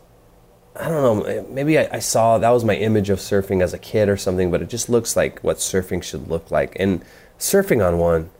I 0.77 0.89
don't 0.89 1.03
know, 1.03 1.47
maybe 1.51 1.77
I, 1.77 1.89
I 1.95 1.99
saw 1.99 2.39
that 2.39 2.51
was 2.51 2.65
my 2.65 2.77
image 2.77 3.11
of 3.11 3.19
surfing 3.19 3.65
as 3.65 3.75
a 3.75 3.79
kid 3.79 4.09
or 4.09 4.17
something, 4.17 4.53
but 4.53 4.63
it 4.63 4.69
just 4.69 4.89
looks 4.89 5.17
like 5.17 5.41
what 5.41 5.57
surfing 5.57 6.05
should 6.05 6.29
look 6.29 6.53
like. 6.53 6.77
And 6.79 7.05
surfing 7.37 7.85
on 7.85 7.99
one, 7.99 8.31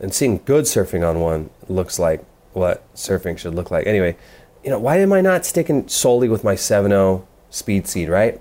and 0.00 0.14
seeing 0.14 0.40
good 0.44 0.64
surfing 0.64 1.08
on 1.08 1.20
one 1.20 1.50
looks 1.68 1.98
like 1.98 2.24
what 2.52 2.82
surfing 2.94 3.38
should 3.38 3.54
look 3.54 3.70
like. 3.70 3.86
Anyway, 3.86 4.16
you 4.64 4.70
know, 4.70 4.78
why 4.78 4.98
am 4.98 5.12
I 5.12 5.20
not 5.20 5.44
sticking 5.44 5.88
solely 5.88 6.28
with 6.28 6.44
my 6.44 6.54
7.0 6.54 7.24
speed 7.50 7.86
egg, 7.86 8.08
right? 8.08 8.40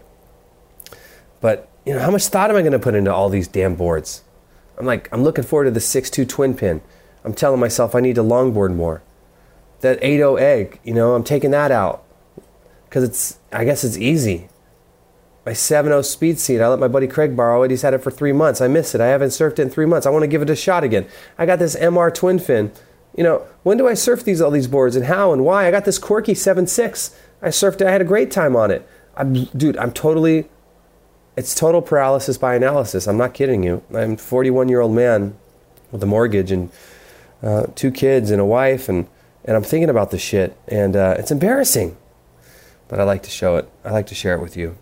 But, 1.40 1.70
you 1.86 1.94
know, 1.94 2.00
how 2.00 2.12
much 2.12 2.28
thought 2.28 2.50
am 2.50 2.56
I 2.56 2.62
going 2.62 2.72
to 2.74 2.80
put 2.80 2.96
into 2.96 3.14
all 3.14 3.30
these 3.30 3.48
damn 3.48 3.76
boards? 3.76 4.24
I'm 4.78 4.86
like, 4.86 5.10
I'm 5.12 5.24
looking 5.24 5.44
forward 5.44 5.66
to 5.66 5.72
the 5.72 5.80
6.2 5.80 6.28
twin 6.28 6.56
pin. 6.56 6.82
I'm 7.24 7.34
telling 7.34 7.60
myself 7.60 7.96
I 7.96 8.00
need 8.00 8.16
to 8.16 8.24
longboard 8.24 8.76
more. 8.76 9.02
That 9.82 10.00
8.0 10.02 10.40
egg, 10.40 10.80
you 10.84 10.94
know, 10.94 11.16
I'm 11.16 11.24
taking 11.24 11.52
that 11.52 11.72
out 11.72 12.04
because 12.86 13.04
it's, 13.04 13.40
I 13.52 13.64
guess 13.64 13.84
it's 13.84 13.98
easy 13.98 14.50
my 15.46 15.54
7.0 15.54 16.06
speed 16.06 16.40
seat. 16.40 16.62
I 16.62 16.68
let 16.68 16.80
my 16.80 16.88
buddy 16.88 17.08
Craig 17.08 17.36
borrow 17.36 17.64
it. 17.64 17.72
He's 17.72 17.82
had 17.82 17.94
it 17.94 18.04
for 18.04 18.12
three 18.12 18.32
months. 18.32 18.62
I 18.62 18.68
miss 18.68 18.94
it. 18.94 19.02
I 19.02 19.08
haven't 19.08 19.30
surfed 19.30 19.54
it 19.54 19.60
in 19.60 19.70
three 19.70 19.86
months. 19.86 20.06
I 20.06 20.12
want 20.12 20.24
to 20.24 20.28
give 20.28 20.42
it 20.42 20.50
a 20.50 20.56
shot 20.56 20.84
again. 20.84 21.08
I 21.38 21.46
got 21.46 21.60
this 21.60 21.76
MR 21.76 22.14
twin 22.14 22.40
fin. 22.40 22.72
You 23.16 23.24
know, 23.24 23.48
when 23.64 23.78
do 23.78 23.88
I 23.88 23.94
surf 23.94 24.24
these 24.24 24.40
all 24.40 24.52
these 24.52 24.68
boards 24.68 24.96
and 24.96 25.06
how 25.06 25.34
and 25.34 25.44
why? 25.44 25.68
I 25.68 25.72
got 25.72 25.86
this 25.86 25.98
Corky 25.98 26.34
7.6. 26.34 27.16
I 27.42 27.48
surfed 27.48 27.82
it. 27.82 27.88
I 27.88 27.92
had 27.92 28.02
a 28.02 28.06
great 28.06 28.32
time 28.32 28.56
on 28.56 28.72
it. 28.72 28.88
I'm, 29.16 29.46
dude, 29.46 29.78
I'm 29.78 29.92
totally. 29.92 30.48
It's 31.36 31.56
total 31.56 31.82
paralysis 31.82 32.38
by 32.38 32.56
analysis. 32.56 33.08
I'm 33.08 33.18
not 33.18 33.34
kidding 33.34 33.64
you. 33.64 33.84
I'm 33.94 34.14
a 34.14 34.18
41 34.18 34.70
year 34.70 34.82
old 34.82 34.94
man 34.94 35.38
with 35.92 36.04
a 36.04 36.06
mortgage 36.06 36.52
and 36.52 36.70
uh, 37.42 37.68
two 37.74 37.92
kids 37.92 38.32
and 38.32 38.40
a 38.40 38.46
wife, 38.46 38.88
and, 38.88 39.08
and 39.44 39.58
I'm 39.58 39.64
thinking 39.64 39.90
about 39.90 40.12
this 40.12 40.22
shit, 40.22 40.56
and 40.68 40.96
uh, 40.96 41.16
it's 41.18 41.32
embarrassing. 41.32 41.98
But 42.88 43.00
I 43.00 43.04
like 43.04 43.24
to 43.24 43.30
show 43.30 43.56
it. 43.56 43.70
I 43.84 43.92
like 43.92 44.08
to 44.08 44.16
share 44.16 44.36
it 44.36 44.42
with 44.42 44.56
you. 44.56 44.78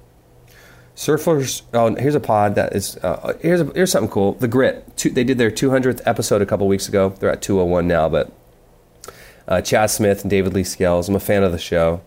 Surfers. 0.99 1.61
Oh, 1.73 1.95
here's 1.95 2.13
a 2.13 2.19
pod 2.19 2.55
that 2.55 2.75
is. 2.75 2.97
Uh, 2.97 3.37
here's 3.41 3.61
a, 3.61 3.65
here's 3.67 3.89
something 3.89 4.11
cool. 4.11 4.33
The 4.33 4.49
Grit. 4.49 4.97
Two, 4.97 5.09
they 5.09 5.23
did 5.23 5.37
their 5.37 5.49
200th 5.49 6.01
episode 6.05 6.41
a 6.41 6.45
couple 6.45 6.67
weeks 6.67 6.89
ago. 6.89 7.15
They're 7.17 7.29
at 7.29 7.41
201 7.41 7.87
now, 7.87 8.09
but 8.09 8.33
uh, 9.47 9.61
Chad 9.61 9.91
Smith 9.91 10.23
and 10.23 10.29
David 10.29 10.53
Lee 10.53 10.65
Scales. 10.65 11.07
I'm 11.07 11.15
a 11.15 11.21
fan 11.21 11.43
of 11.43 11.53
the 11.53 11.57
show, 11.57 12.01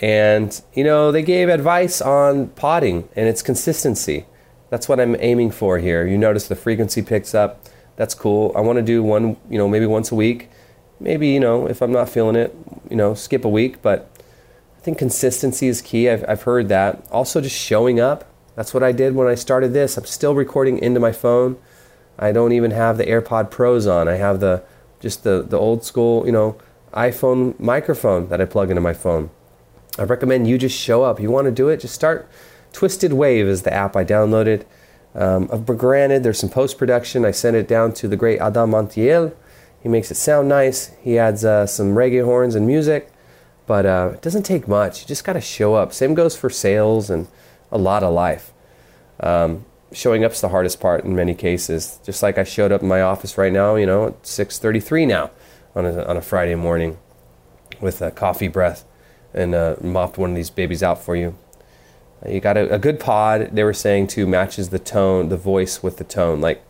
and 0.00 0.58
you 0.72 0.84
know 0.84 1.12
they 1.12 1.20
gave 1.20 1.50
advice 1.50 2.00
on 2.00 2.48
potting 2.48 3.10
and 3.14 3.28
its 3.28 3.42
consistency. 3.42 4.24
That's 4.70 4.88
what 4.88 5.00
I'm 5.00 5.16
aiming 5.20 5.50
for 5.50 5.76
here. 5.76 6.06
You 6.06 6.16
notice 6.16 6.48
the 6.48 6.56
frequency 6.56 7.02
picks 7.02 7.34
up. 7.34 7.62
That's 7.96 8.14
cool. 8.14 8.54
I 8.56 8.62
want 8.62 8.78
to 8.78 8.82
do 8.82 9.02
one, 9.02 9.36
you 9.50 9.58
know, 9.58 9.68
maybe 9.68 9.84
once 9.84 10.10
a 10.10 10.14
week, 10.14 10.48
maybe 10.98 11.28
you 11.28 11.40
know 11.40 11.66
if 11.68 11.82
I'm 11.82 11.92
not 11.92 12.08
feeling 12.08 12.36
it, 12.36 12.56
you 12.88 12.96
know, 12.96 13.12
skip 13.12 13.44
a 13.44 13.50
week. 13.50 13.82
But 13.82 14.10
I 14.84 14.92
think 14.92 14.98
consistency 14.98 15.66
is 15.66 15.80
key. 15.80 16.10
I've 16.10 16.26
I've 16.28 16.42
heard 16.42 16.68
that. 16.68 17.08
Also, 17.10 17.40
just 17.40 17.56
showing 17.56 18.00
up. 18.00 18.26
That's 18.54 18.74
what 18.74 18.82
I 18.82 18.92
did 18.92 19.14
when 19.14 19.26
I 19.26 19.34
started 19.34 19.72
this. 19.72 19.96
I'm 19.96 20.04
still 20.04 20.34
recording 20.34 20.78
into 20.78 21.00
my 21.00 21.10
phone. 21.10 21.56
I 22.18 22.32
don't 22.32 22.52
even 22.52 22.70
have 22.70 22.98
the 22.98 23.06
AirPod 23.06 23.50
Pros 23.50 23.86
on. 23.86 24.08
I 24.08 24.16
have 24.16 24.40
the 24.40 24.62
just 25.00 25.24
the 25.24 25.40
the 25.40 25.58
old 25.58 25.86
school, 25.86 26.26
you 26.26 26.32
know, 26.32 26.58
iPhone 26.92 27.58
microphone 27.58 28.28
that 28.28 28.42
I 28.42 28.44
plug 28.44 28.68
into 28.68 28.82
my 28.82 28.92
phone. 28.92 29.30
I 29.98 30.02
recommend 30.02 30.48
you 30.48 30.58
just 30.58 30.78
show 30.78 31.02
up. 31.02 31.18
You 31.18 31.30
want 31.30 31.46
to 31.46 31.50
do 31.50 31.70
it? 31.70 31.80
Just 31.80 31.94
start. 31.94 32.28
Twisted 32.74 33.14
Wave 33.14 33.46
is 33.46 33.62
the 33.62 33.72
app 33.72 33.96
I 33.96 34.04
downloaded. 34.04 34.64
Um, 35.14 35.46
granted, 35.64 36.24
there's 36.24 36.38
some 36.38 36.50
post 36.50 36.76
production. 36.76 37.24
I 37.24 37.30
sent 37.30 37.56
it 37.56 37.66
down 37.66 37.94
to 37.94 38.06
the 38.06 38.18
great 38.18 38.38
Adam 38.38 38.72
Montiel. 38.72 39.34
He 39.82 39.88
makes 39.88 40.10
it 40.10 40.16
sound 40.16 40.50
nice. 40.50 40.90
He 41.00 41.18
adds 41.18 41.42
uh, 41.42 41.66
some 41.66 41.94
reggae 41.94 42.22
horns 42.22 42.54
and 42.54 42.66
music, 42.66 43.10
but 43.66 43.86
uh, 43.86 44.10
it 44.14 44.22
doesn't 44.22 44.44
take 44.44 44.68
much. 44.68 45.02
You 45.02 45.06
just 45.06 45.24
got 45.24 45.34
to 45.34 45.40
show 45.40 45.74
up. 45.74 45.92
Same 45.92 46.14
goes 46.14 46.36
for 46.36 46.50
sales 46.50 47.10
and 47.10 47.28
a 47.70 47.78
lot 47.78 48.02
of 48.02 48.12
life. 48.12 48.52
Um, 49.20 49.64
showing 49.92 50.24
up's 50.24 50.40
the 50.40 50.48
hardest 50.48 50.80
part 50.80 51.04
in 51.04 51.14
many 51.14 51.34
cases. 51.34 51.98
Just 52.04 52.22
like 52.22 52.36
I 52.38 52.44
showed 52.44 52.72
up 52.72 52.82
in 52.82 52.88
my 52.88 53.00
office 53.00 53.38
right 53.38 53.52
now, 53.52 53.76
you 53.76 53.86
know, 53.86 54.08
at 54.08 54.22
6:33 54.22 55.06
now 55.06 55.30
on 55.74 55.86
a, 55.86 56.04
on 56.04 56.16
a 56.16 56.22
Friday 56.22 56.54
morning 56.54 56.98
with 57.80 58.02
a 58.02 58.10
coffee 58.10 58.48
breath 58.48 58.84
and 59.32 59.54
uh, 59.54 59.76
mopped 59.80 60.18
one 60.18 60.30
of 60.30 60.36
these 60.36 60.50
babies 60.50 60.82
out 60.82 61.02
for 61.02 61.16
you. 61.16 61.36
You 62.26 62.40
got 62.40 62.56
a, 62.56 62.74
a, 62.74 62.78
good 62.78 62.98
pod. 62.98 63.50
They 63.52 63.64
were 63.64 63.74
saying 63.74 64.06
too 64.06 64.26
matches 64.26 64.70
the 64.70 64.78
tone, 64.78 65.28
the 65.28 65.36
voice 65.36 65.82
with 65.82 65.98
the 65.98 66.04
tone. 66.04 66.40
Like, 66.40 66.64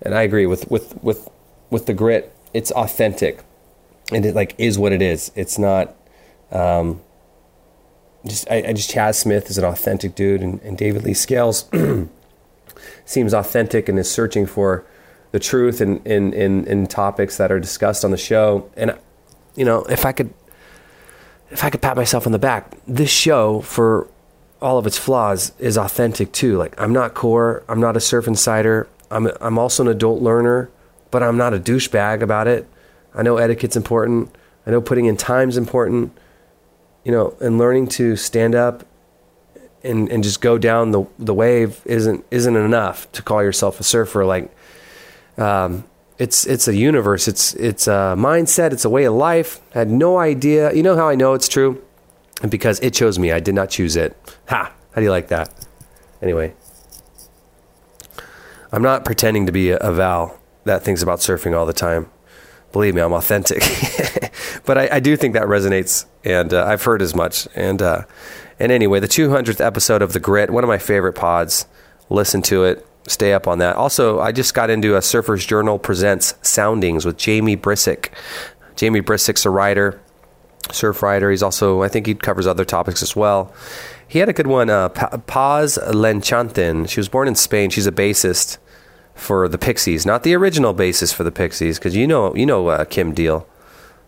and 0.00 0.14
I 0.14 0.22
agree 0.22 0.46
with 0.46 0.70
with 0.70 1.02
with 1.02 1.28
with 1.70 1.86
the 1.86 1.92
grit. 1.92 2.34
It's 2.54 2.70
authentic, 2.70 3.42
and 4.10 4.24
it 4.24 4.34
like 4.34 4.54
is 4.56 4.78
what 4.78 4.92
it 4.92 5.02
is. 5.02 5.32
It's 5.34 5.58
not. 5.58 5.94
Um, 6.50 7.00
just 8.26 8.50
I, 8.50 8.64
I 8.68 8.72
just 8.72 8.90
Chas 8.90 9.18
Smith 9.18 9.50
is 9.50 9.58
an 9.58 9.64
authentic 9.64 10.14
dude, 10.14 10.42
and, 10.42 10.60
and 10.62 10.76
David 10.76 11.04
Lee 11.04 11.14
Scales 11.14 11.70
seems 13.04 13.32
authentic 13.32 13.88
and 13.88 13.98
is 13.98 14.10
searching 14.10 14.46
for 14.46 14.84
the 15.32 15.38
truth 15.38 15.80
in, 15.80 16.02
in, 16.04 16.32
in, 16.32 16.64
in 16.66 16.86
topics 16.86 17.36
that 17.36 17.52
are 17.52 17.60
discussed 17.60 18.04
on 18.04 18.10
the 18.10 18.16
show. 18.16 18.70
And 18.76 18.96
you 19.54 19.64
know, 19.64 19.84
if 19.84 20.04
I 20.04 20.12
could 20.12 20.32
if 21.50 21.62
I 21.62 21.70
could 21.70 21.82
pat 21.82 21.96
myself 21.96 22.26
on 22.26 22.32
the 22.32 22.38
back, 22.38 22.76
this 22.86 23.10
show 23.10 23.60
for 23.60 24.08
all 24.60 24.78
of 24.78 24.86
its 24.86 24.98
flaws 24.98 25.52
is 25.58 25.76
authentic 25.76 26.32
too. 26.32 26.56
Like 26.56 26.78
I'm 26.80 26.92
not 26.92 27.14
core, 27.14 27.64
I'm 27.68 27.80
not 27.80 27.96
a 27.96 28.00
surf 28.00 28.26
insider. 28.26 28.88
I'm 29.10 29.28
I'm 29.40 29.58
also 29.58 29.82
an 29.82 29.88
adult 29.88 30.22
learner, 30.22 30.70
but 31.10 31.22
I'm 31.22 31.36
not 31.36 31.54
a 31.54 31.58
douchebag 31.58 32.22
about 32.22 32.48
it. 32.48 32.68
I 33.14 33.22
know 33.22 33.36
etiquette's 33.36 33.76
important. 33.76 34.34
I 34.66 34.70
know 34.70 34.80
putting 34.80 35.06
in 35.06 35.16
time's 35.16 35.56
important. 35.56 36.16
You 37.06 37.12
know, 37.12 37.36
and 37.40 37.56
learning 37.56 37.86
to 37.98 38.16
stand 38.16 38.56
up 38.56 38.84
and, 39.84 40.10
and 40.10 40.24
just 40.24 40.40
go 40.40 40.58
down 40.58 40.90
the 40.90 41.04
the 41.20 41.32
wave 41.32 41.80
isn't 41.84 42.24
isn't 42.32 42.56
enough 42.56 43.10
to 43.12 43.22
call 43.22 43.44
yourself 43.44 43.78
a 43.78 43.84
surfer. 43.84 44.24
Like, 44.24 44.50
um, 45.38 45.84
it's 46.18 46.46
it's 46.46 46.66
a 46.66 46.74
universe. 46.74 47.28
It's 47.28 47.54
it's 47.54 47.86
a 47.86 48.16
mindset. 48.18 48.72
It's 48.72 48.84
a 48.84 48.90
way 48.90 49.04
of 49.04 49.14
life. 49.14 49.60
I 49.72 49.78
had 49.78 49.88
no 49.88 50.18
idea. 50.18 50.72
You 50.72 50.82
know 50.82 50.96
how 50.96 51.08
I 51.08 51.14
know 51.14 51.34
it's 51.34 51.46
true? 51.46 51.80
Because 52.48 52.80
it 52.80 52.92
chose 52.92 53.20
me. 53.20 53.30
I 53.30 53.38
did 53.38 53.54
not 53.54 53.70
choose 53.70 53.94
it. 53.94 54.16
Ha! 54.48 54.72
How 54.90 55.00
do 55.00 55.04
you 55.04 55.12
like 55.12 55.28
that? 55.28 55.48
Anyway, 56.20 56.54
I'm 58.72 58.82
not 58.82 59.04
pretending 59.04 59.46
to 59.46 59.52
be 59.52 59.70
a, 59.70 59.76
a 59.76 59.92
Val 59.92 60.40
that 60.64 60.82
thinks 60.82 61.02
about 61.02 61.20
surfing 61.20 61.56
all 61.56 61.66
the 61.66 61.72
time. 61.72 62.10
Believe 62.72 62.94
me, 62.94 63.00
I'm 63.00 63.12
authentic. 63.12 63.62
but 64.64 64.76
I, 64.76 64.88
I, 64.92 65.00
do 65.00 65.16
think 65.16 65.34
that 65.34 65.44
resonates, 65.44 66.04
and 66.24 66.52
uh, 66.52 66.64
I've 66.64 66.82
heard 66.82 67.00
as 67.00 67.14
much. 67.14 67.48
And 67.54 67.80
uh, 67.80 68.02
and 68.58 68.72
anyway, 68.72 69.00
the 69.00 69.08
200th 69.08 69.64
episode 69.64 70.02
of 70.02 70.12
The 70.12 70.20
Grit, 70.20 70.50
one 70.50 70.64
of 70.64 70.68
my 70.68 70.78
favorite 70.78 71.14
pods. 71.14 71.66
Listen 72.08 72.42
to 72.42 72.64
it. 72.64 72.86
Stay 73.08 73.32
up 73.32 73.46
on 73.46 73.58
that. 73.58 73.76
Also, 73.76 74.20
I 74.20 74.32
just 74.32 74.54
got 74.54 74.70
into 74.70 74.96
a 74.96 75.02
Surfer's 75.02 75.44
Journal 75.44 75.78
Presents 75.78 76.34
Soundings 76.42 77.04
with 77.04 77.16
Jamie 77.16 77.56
Brisick. 77.56 78.10
Jamie 78.74 79.00
Brisick's 79.00 79.44
a 79.44 79.50
writer, 79.50 80.00
surf 80.72 81.02
writer. 81.02 81.30
He's 81.30 81.42
also, 81.42 81.82
I 81.82 81.88
think 81.88 82.06
he 82.06 82.14
covers 82.14 82.46
other 82.46 82.64
topics 82.64 83.02
as 83.02 83.14
well. 83.14 83.54
He 84.08 84.18
had 84.20 84.28
a 84.28 84.32
good 84.32 84.46
one, 84.46 84.70
uh, 84.70 84.88
Paz 84.88 85.78
Lenchantin. 85.82 86.88
She 86.88 87.00
was 87.00 87.08
born 87.08 87.28
in 87.28 87.34
Spain. 87.34 87.70
She's 87.70 87.86
a 87.86 87.92
bassist 87.92 88.58
for 89.16 89.48
the 89.48 89.58
Pixies, 89.58 90.06
not 90.06 90.22
the 90.22 90.34
original 90.34 90.74
bassist 90.74 91.14
for 91.14 91.24
the 91.24 91.32
Pixies, 91.32 91.78
because 91.78 91.96
you 91.96 92.06
know, 92.06 92.34
you 92.36 92.46
know 92.46 92.68
uh, 92.68 92.84
Kim 92.84 93.12
Deal, 93.12 93.48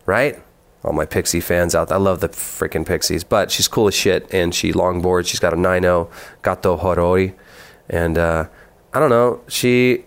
right? 0.05 0.39
all 0.83 0.93
my 0.93 1.05
Pixie 1.05 1.41
fans 1.41 1.75
out. 1.75 1.91
I 1.91 1.97
love 1.97 2.21
the 2.21 2.29
freaking 2.29 2.85
Pixies, 2.85 3.23
but 3.23 3.51
she's 3.51 3.67
cool 3.67 3.87
as 3.87 3.93
shit, 3.93 4.31
and 4.33 4.53
she 4.55 4.71
longboards. 4.71 5.27
She's 5.27 5.39
got 5.39 5.53
a 5.53 5.57
9.0 5.57 6.09
Gato 6.41 6.77
Heroi, 6.77 7.33
and 7.89 8.17
uh, 8.17 8.45
I 8.93 8.99
don't 8.99 9.09
know. 9.09 9.41
She 9.47 10.05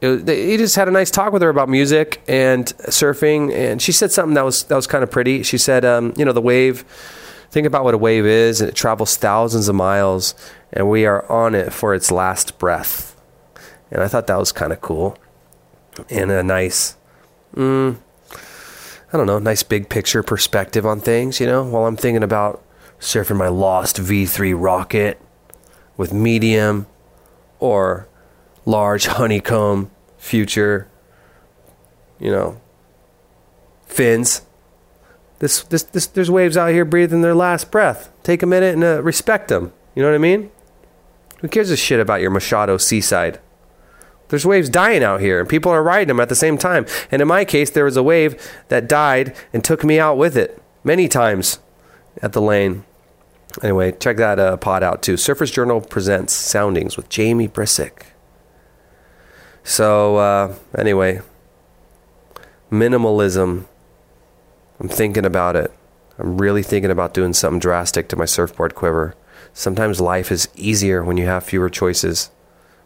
he 0.00 0.56
just 0.56 0.76
had 0.76 0.86
a 0.86 0.92
nice 0.92 1.10
talk 1.10 1.32
with 1.32 1.42
her 1.42 1.48
about 1.48 1.68
music 1.68 2.22
and 2.28 2.66
surfing, 2.66 3.52
and 3.52 3.82
she 3.82 3.90
said 3.90 4.12
something 4.12 4.34
that 4.34 4.44
was 4.44 4.64
that 4.64 4.76
was 4.76 4.86
kind 4.86 5.02
of 5.02 5.10
pretty. 5.10 5.42
She 5.42 5.58
said, 5.58 5.84
um, 5.84 6.14
you 6.16 6.24
know, 6.24 6.32
the 6.32 6.40
wave. 6.40 6.84
Think 7.50 7.66
about 7.66 7.82
what 7.82 7.94
a 7.94 7.98
wave 7.98 8.26
is, 8.26 8.60
and 8.60 8.68
it 8.68 8.74
travels 8.74 9.16
thousands 9.16 9.68
of 9.68 9.74
miles, 9.74 10.34
and 10.70 10.88
we 10.90 11.06
are 11.06 11.26
on 11.32 11.54
it 11.54 11.72
for 11.72 11.94
its 11.94 12.10
last 12.10 12.58
breath. 12.58 13.07
And 13.90 14.02
I 14.02 14.08
thought 14.08 14.26
that 14.26 14.38
was 14.38 14.52
kind 14.52 14.72
of 14.72 14.80
cool, 14.80 15.16
and 16.10 16.30
a 16.30 16.42
nice. 16.42 16.96
Mm, 17.54 17.96
I 19.12 19.16
don't 19.16 19.26
know, 19.26 19.38
nice 19.38 19.62
big 19.62 19.88
picture 19.88 20.22
perspective 20.22 20.84
on 20.84 21.00
things, 21.00 21.40
you 21.40 21.46
know, 21.46 21.64
while 21.64 21.86
I'm 21.86 21.96
thinking 21.96 22.22
about 22.22 22.62
surfing 23.00 23.36
my 23.36 23.48
lost 23.48 23.96
V3 23.96 24.54
rocket 24.56 25.20
with 25.96 26.12
medium 26.12 26.86
or 27.58 28.06
large 28.66 29.06
honeycomb 29.06 29.90
future, 30.18 30.88
you 32.18 32.30
know, 32.30 32.60
fins. 33.86 34.42
This, 35.38 35.62
this, 35.62 35.84
this, 35.84 36.06
there's 36.06 36.30
waves 36.30 36.56
out 36.56 36.70
here 36.70 36.84
breathing 36.84 37.22
their 37.22 37.34
last 37.34 37.70
breath. 37.70 38.10
Take 38.22 38.42
a 38.42 38.46
minute 38.46 38.74
and 38.74 38.84
uh, 38.84 39.02
respect 39.02 39.48
them. 39.48 39.72
You 39.94 40.02
know 40.02 40.08
what 40.10 40.16
I 40.16 40.18
mean? 40.18 40.50
Who 41.40 41.48
cares 41.48 41.70
a 41.70 41.76
shit 41.76 42.00
about 42.00 42.20
your 42.20 42.30
Machado 42.30 42.76
Seaside? 42.76 43.40
There's 44.28 44.46
waves 44.46 44.68
dying 44.68 45.02
out 45.02 45.20
here, 45.20 45.40
and 45.40 45.48
people 45.48 45.72
are 45.72 45.82
riding 45.82 46.08
them 46.08 46.20
at 46.20 46.28
the 46.28 46.34
same 46.34 46.58
time. 46.58 46.86
And 47.10 47.22
in 47.22 47.28
my 47.28 47.44
case, 47.44 47.70
there 47.70 47.84
was 47.84 47.96
a 47.96 48.02
wave 48.02 48.36
that 48.68 48.88
died 48.88 49.34
and 49.52 49.64
took 49.64 49.84
me 49.84 49.98
out 49.98 50.18
with 50.18 50.36
it 50.36 50.62
many 50.84 51.08
times 51.08 51.58
at 52.22 52.32
the 52.32 52.42
lane. 52.42 52.84
Anyway, 53.62 53.92
check 53.92 54.16
that 54.18 54.38
uh, 54.38 54.56
pod 54.56 54.82
out 54.82 55.02
too. 55.02 55.14
Surfers 55.14 55.52
Journal 55.52 55.80
presents 55.80 56.32
Soundings 56.32 56.96
with 56.96 57.08
Jamie 57.08 57.48
Brisick. 57.48 58.02
So, 59.64 60.16
uh, 60.16 60.54
anyway, 60.76 61.20
minimalism. 62.70 63.66
I'm 64.80 64.88
thinking 64.88 65.24
about 65.24 65.56
it. 65.56 65.72
I'm 66.18 66.38
really 66.38 66.62
thinking 66.62 66.90
about 66.90 67.14
doing 67.14 67.32
something 67.32 67.58
drastic 67.58 68.08
to 68.08 68.16
my 68.16 68.24
surfboard 68.24 68.74
quiver. 68.74 69.14
Sometimes 69.52 70.00
life 70.00 70.30
is 70.30 70.48
easier 70.54 71.02
when 71.02 71.16
you 71.16 71.26
have 71.26 71.44
fewer 71.44 71.68
choices. 71.68 72.30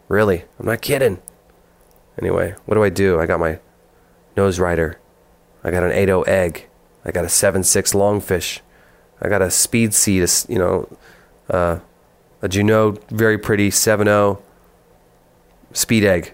Really, 0.07 0.45
I'm 0.59 0.65
not 0.65 0.81
kidding. 0.81 1.21
Anyway, 2.19 2.55
what 2.65 2.75
do 2.75 2.83
I 2.83 2.89
do? 2.89 3.19
I 3.19 3.25
got 3.25 3.39
my 3.39 3.59
nose 4.37 4.59
rider. 4.59 4.99
I 5.63 5.71
got 5.71 5.83
an 5.83 5.91
8.0 5.91 6.27
egg. 6.27 6.67
I 7.05 7.11
got 7.11 7.23
a 7.23 7.27
7.6 7.27 7.93
longfish. 7.93 8.61
I 9.21 9.29
got 9.29 9.41
a 9.41 9.49
speed 9.49 9.93
seed, 9.93 10.29
you 10.47 10.57
know, 10.57 10.97
uh, 11.49 11.79
a 12.41 12.49
Juneau 12.49 12.97
very 13.09 13.37
pretty 13.37 13.69
7.0 13.69 14.41
speed 15.71 16.03
egg. 16.03 16.33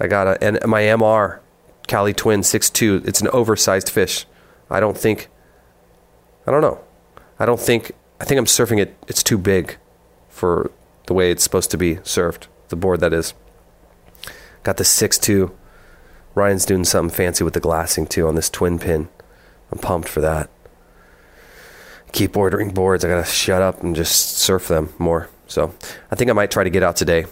I 0.00 0.06
got 0.06 0.26
a, 0.26 0.42
and 0.42 0.58
my 0.66 0.82
MR 0.82 1.40
Cali 1.86 2.12
Twin 2.12 2.40
6.2. 2.40 3.06
It's 3.06 3.20
an 3.20 3.28
oversized 3.28 3.88
fish. 3.88 4.26
I 4.70 4.80
don't 4.80 4.96
think, 4.96 5.28
I 6.46 6.50
don't 6.50 6.60
know. 6.60 6.80
I 7.38 7.46
don't 7.46 7.60
think, 7.60 7.92
I 8.20 8.24
think 8.24 8.38
I'm 8.38 8.46
surfing 8.46 8.80
it, 8.80 8.96
it's 9.08 9.22
too 9.22 9.38
big 9.38 9.76
for 10.28 10.70
the 11.06 11.14
way 11.14 11.30
it's 11.30 11.44
supposed 11.44 11.70
to 11.70 11.78
be 11.78 11.96
surfed, 11.96 12.46
the 12.68 12.76
board 12.76 13.00
that 13.00 13.12
is. 13.12 13.34
Got 14.66 14.78
the 14.78 14.82
6-2. 14.82 15.52
Ryan's 16.34 16.66
doing 16.66 16.82
something 16.82 17.14
fancy 17.14 17.44
with 17.44 17.54
the 17.54 17.60
glassing 17.60 18.04
too 18.04 18.26
on 18.26 18.34
this 18.34 18.50
twin 18.50 18.80
pin. 18.80 19.08
I'm 19.70 19.78
pumped 19.78 20.08
for 20.08 20.20
that. 20.22 20.50
Keep 22.10 22.36
ordering 22.36 22.70
boards. 22.70 23.04
I 23.04 23.08
gotta 23.08 23.24
shut 23.24 23.62
up 23.62 23.84
and 23.84 23.94
just 23.94 24.38
surf 24.38 24.66
them 24.66 24.92
more. 24.98 25.30
So 25.46 25.72
I 26.10 26.16
think 26.16 26.30
I 26.30 26.32
might 26.32 26.50
try 26.50 26.64
to 26.64 26.70
get 26.70 26.82
out 26.82 26.96
today. 26.96 27.26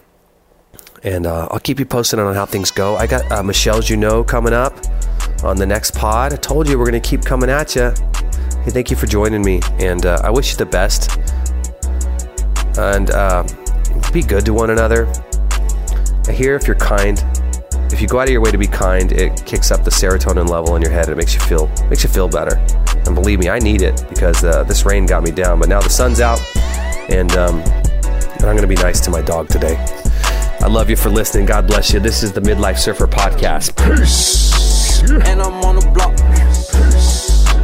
And 1.02 1.26
uh, 1.26 1.48
I'll 1.50 1.58
keep 1.58 1.80
you 1.80 1.86
posted 1.86 2.20
on 2.20 2.36
how 2.36 2.46
things 2.46 2.70
go. 2.70 2.94
I 2.94 3.08
got 3.08 3.28
uh, 3.32 3.42
Michelle 3.42 3.80
Junot 3.80 4.28
coming 4.28 4.52
up 4.52 4.72
on 5.42 5.56
the 5.56 5.66
next 5.66 5.96
pod. 5.96 6.32
I 6.32 6.36
told 6.36 6.68
you 6.68 6.78
we're 6.78 6.86
gonna 6.86 7.00
keep 7.00 7.24
coming 7.24 7.50
at 7.50 7.74
you. 7.74 7.92
Hey, 8.62 8.70
thank 8.70 8.92
you 8.92 8.96
for 8.96 9.06
joining 9.06 9.42
me, 9.42 9.60
and 9.80 10.06
uh, 10.06 10.20
I 10.22 10.30
wish 10.30 10.52
you 10.52 10.56
the 10.56 10.66
best. 10.66 11.18
And 12.78 13.10
uh, 13.10 13.42
be 14.12 14.22
good 14.22 14.44
to 14.44 14.54
one 14.54 14.70
another. 14.70 15.12
I 16.26 16.32
hear 16.32 16.54
if 16.54 16.66
you're 16.66 16.76
kind, 16.76 17.22
if 17.92 18.00
you 18.00 18.08
go 18.08 18.18
out 18.18 18.24
of 18.24 18.30
your 18.30 18.40
way 18.40 18.50
to 18.50 18.58
be 18.58 18.66
kind, 18.66 19.12
it 19.12 19.44
kicks 19.44 19.70
up 19.70 19.84
the 19.84 19.90
serotonin 19.90 20.48
level 20.48 20.74
in 20.76 20.82
your 20.82 20.90
head. 20.90 21.08
It 21.08 21.16
makes 21.16 21.34
you 21.34 21.40
feel 21.40 21.68
makes 21.88 22.02
you 22.02 22.08
feel 22.08 22.28
better. 22.28 22.56
And 23.06 23.14
believe 23.14 23.38
me, 23.38 23.50
I 23.50 23.58
need 23.58 23.82
it 23.82 24.04
because 24.08 24.42
uh, 24.42 24.64
this 24.64 24.86
rain 24.86 25.06
got 25.06 25.22
me 25.22 25.30
down. 25.30 25.60
But 25.60 25.68
now 25.68 25.80
the 25.80 25.90
sun's 25.90 26.20
out, 26.20 26.40
and 27.10 27.30
um, 27.36 27.60
and 27.60 28.44
I'm 28.44 28.56
to 28.56 28.66
be 28.66 28.74
nice 28.74 29.00
to 29.00 29.10
my 29.10 29.22
dog 29.22 29.48
today. 29.48 29.76
I 30.60 30.66
love 30.66 30.88
you 30.88 30.96
for 30.96 31.10
listening. 31.10 31.44
God 31.44 31.66
bless 31.66 31.92
you. 31.92 32.00
This 32.00 32.22
is 32.22 32.32
the 32.32 32.40
Midlife 32.40 32.78
Surfer 32.78 33.06
podcast. 33.06 33.76
Peace. 33.76 35.02
And 35.10 35.42
I'm 35.42 35.62
on 35.62 35.76
the 35.76 35.90
block. 35.90 36.14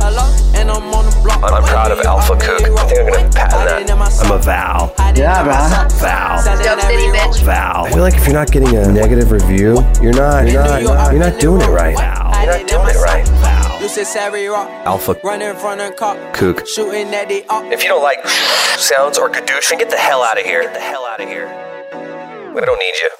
Hello? 0.03 0.55
And 0.55 0.71
I'm 0.71 0.95
on 0.95 1.05
the. 1.07 1.10
I'm 1.43 1.65
proud 1.65 1.91
of 1.91 2.01
Alpha 2.01 2.35
Cook. 2.37 2.43
I 2.43 2.59
think 2.59 2.79
I'm 2.79 2.89
gonna 2.89 3.31
patent 3.31 3.89
that. 3.89 4.25
I'm 4.25 4.33
a 4.33 4.39
Val. 4.39 4.95
Yeah, 5.17 5.43
man. 5.43 5.91
Val. 5.99 6.45
Dope 6.63 6.81
City, 6.83 7.09
bitch. 7.09 7.43
Val. 7.43 7.87
I 7.87 7.91
feel 7.91 8.03
like 8.03 8.15
if 8.15 8.25
you're 8.27 8.35
not 8.35 8.51
getting 8.51 8.77
a 8.77 8.93
negative 8.93 9.31
review, 9.31 9.83
you're 10.03 10.13
not. 10.13 10.49
You're 10.49 10.63
not. 10.63 11.13
You're 11.13 11.21
not 11.21 11.41
doing 11.41 11.63
it 11.63 11.69
right. 11.71 11.97
Val. 11.97 12.45
You're 12.45 12.59
not 12.59 12.69
doing 12.69 12.89
it 12.89 13.01
right. 13.01 13.27
Val. 13.27 13.81
You 13.81 13.89
said 13.89 14.07
Savvy 14.07 14.47
Rock. 14.47 14.69
Alpha 14.85 15.17
Running 15.25 15.57
from 15.57 15.79
the 15.79 15.95
cop. 15.97 16.19
Kook. 16.35 16.67
Shooting 16.67 17.15
at 17.15 17.29
the 17.29 17.45
op. 17.49 17.65
If 17.73 17.83
you 17.83 17.89
don't 17.89 18.03
like 18.03 18.27
sounds 18.77 19.17
or 19.17 19.31
kadoosh, 19.31 19.71
then 19.71 19.79
get 19.79 19.89
the 19.89 19.97
hell 19.97 20.23
out 20.23 20.39
of 20.39 20.45
here. 20.45 20.63
Get 20.63 20.75
the 20.75 20.81
hell 20.81 21.07
out 21.07 21.21
of 21.21 21.29
here. 21.29 21.47
We 22.55 22.61
don't 22.61 22.79
need 22.79 22.95
you. 23.03 23.11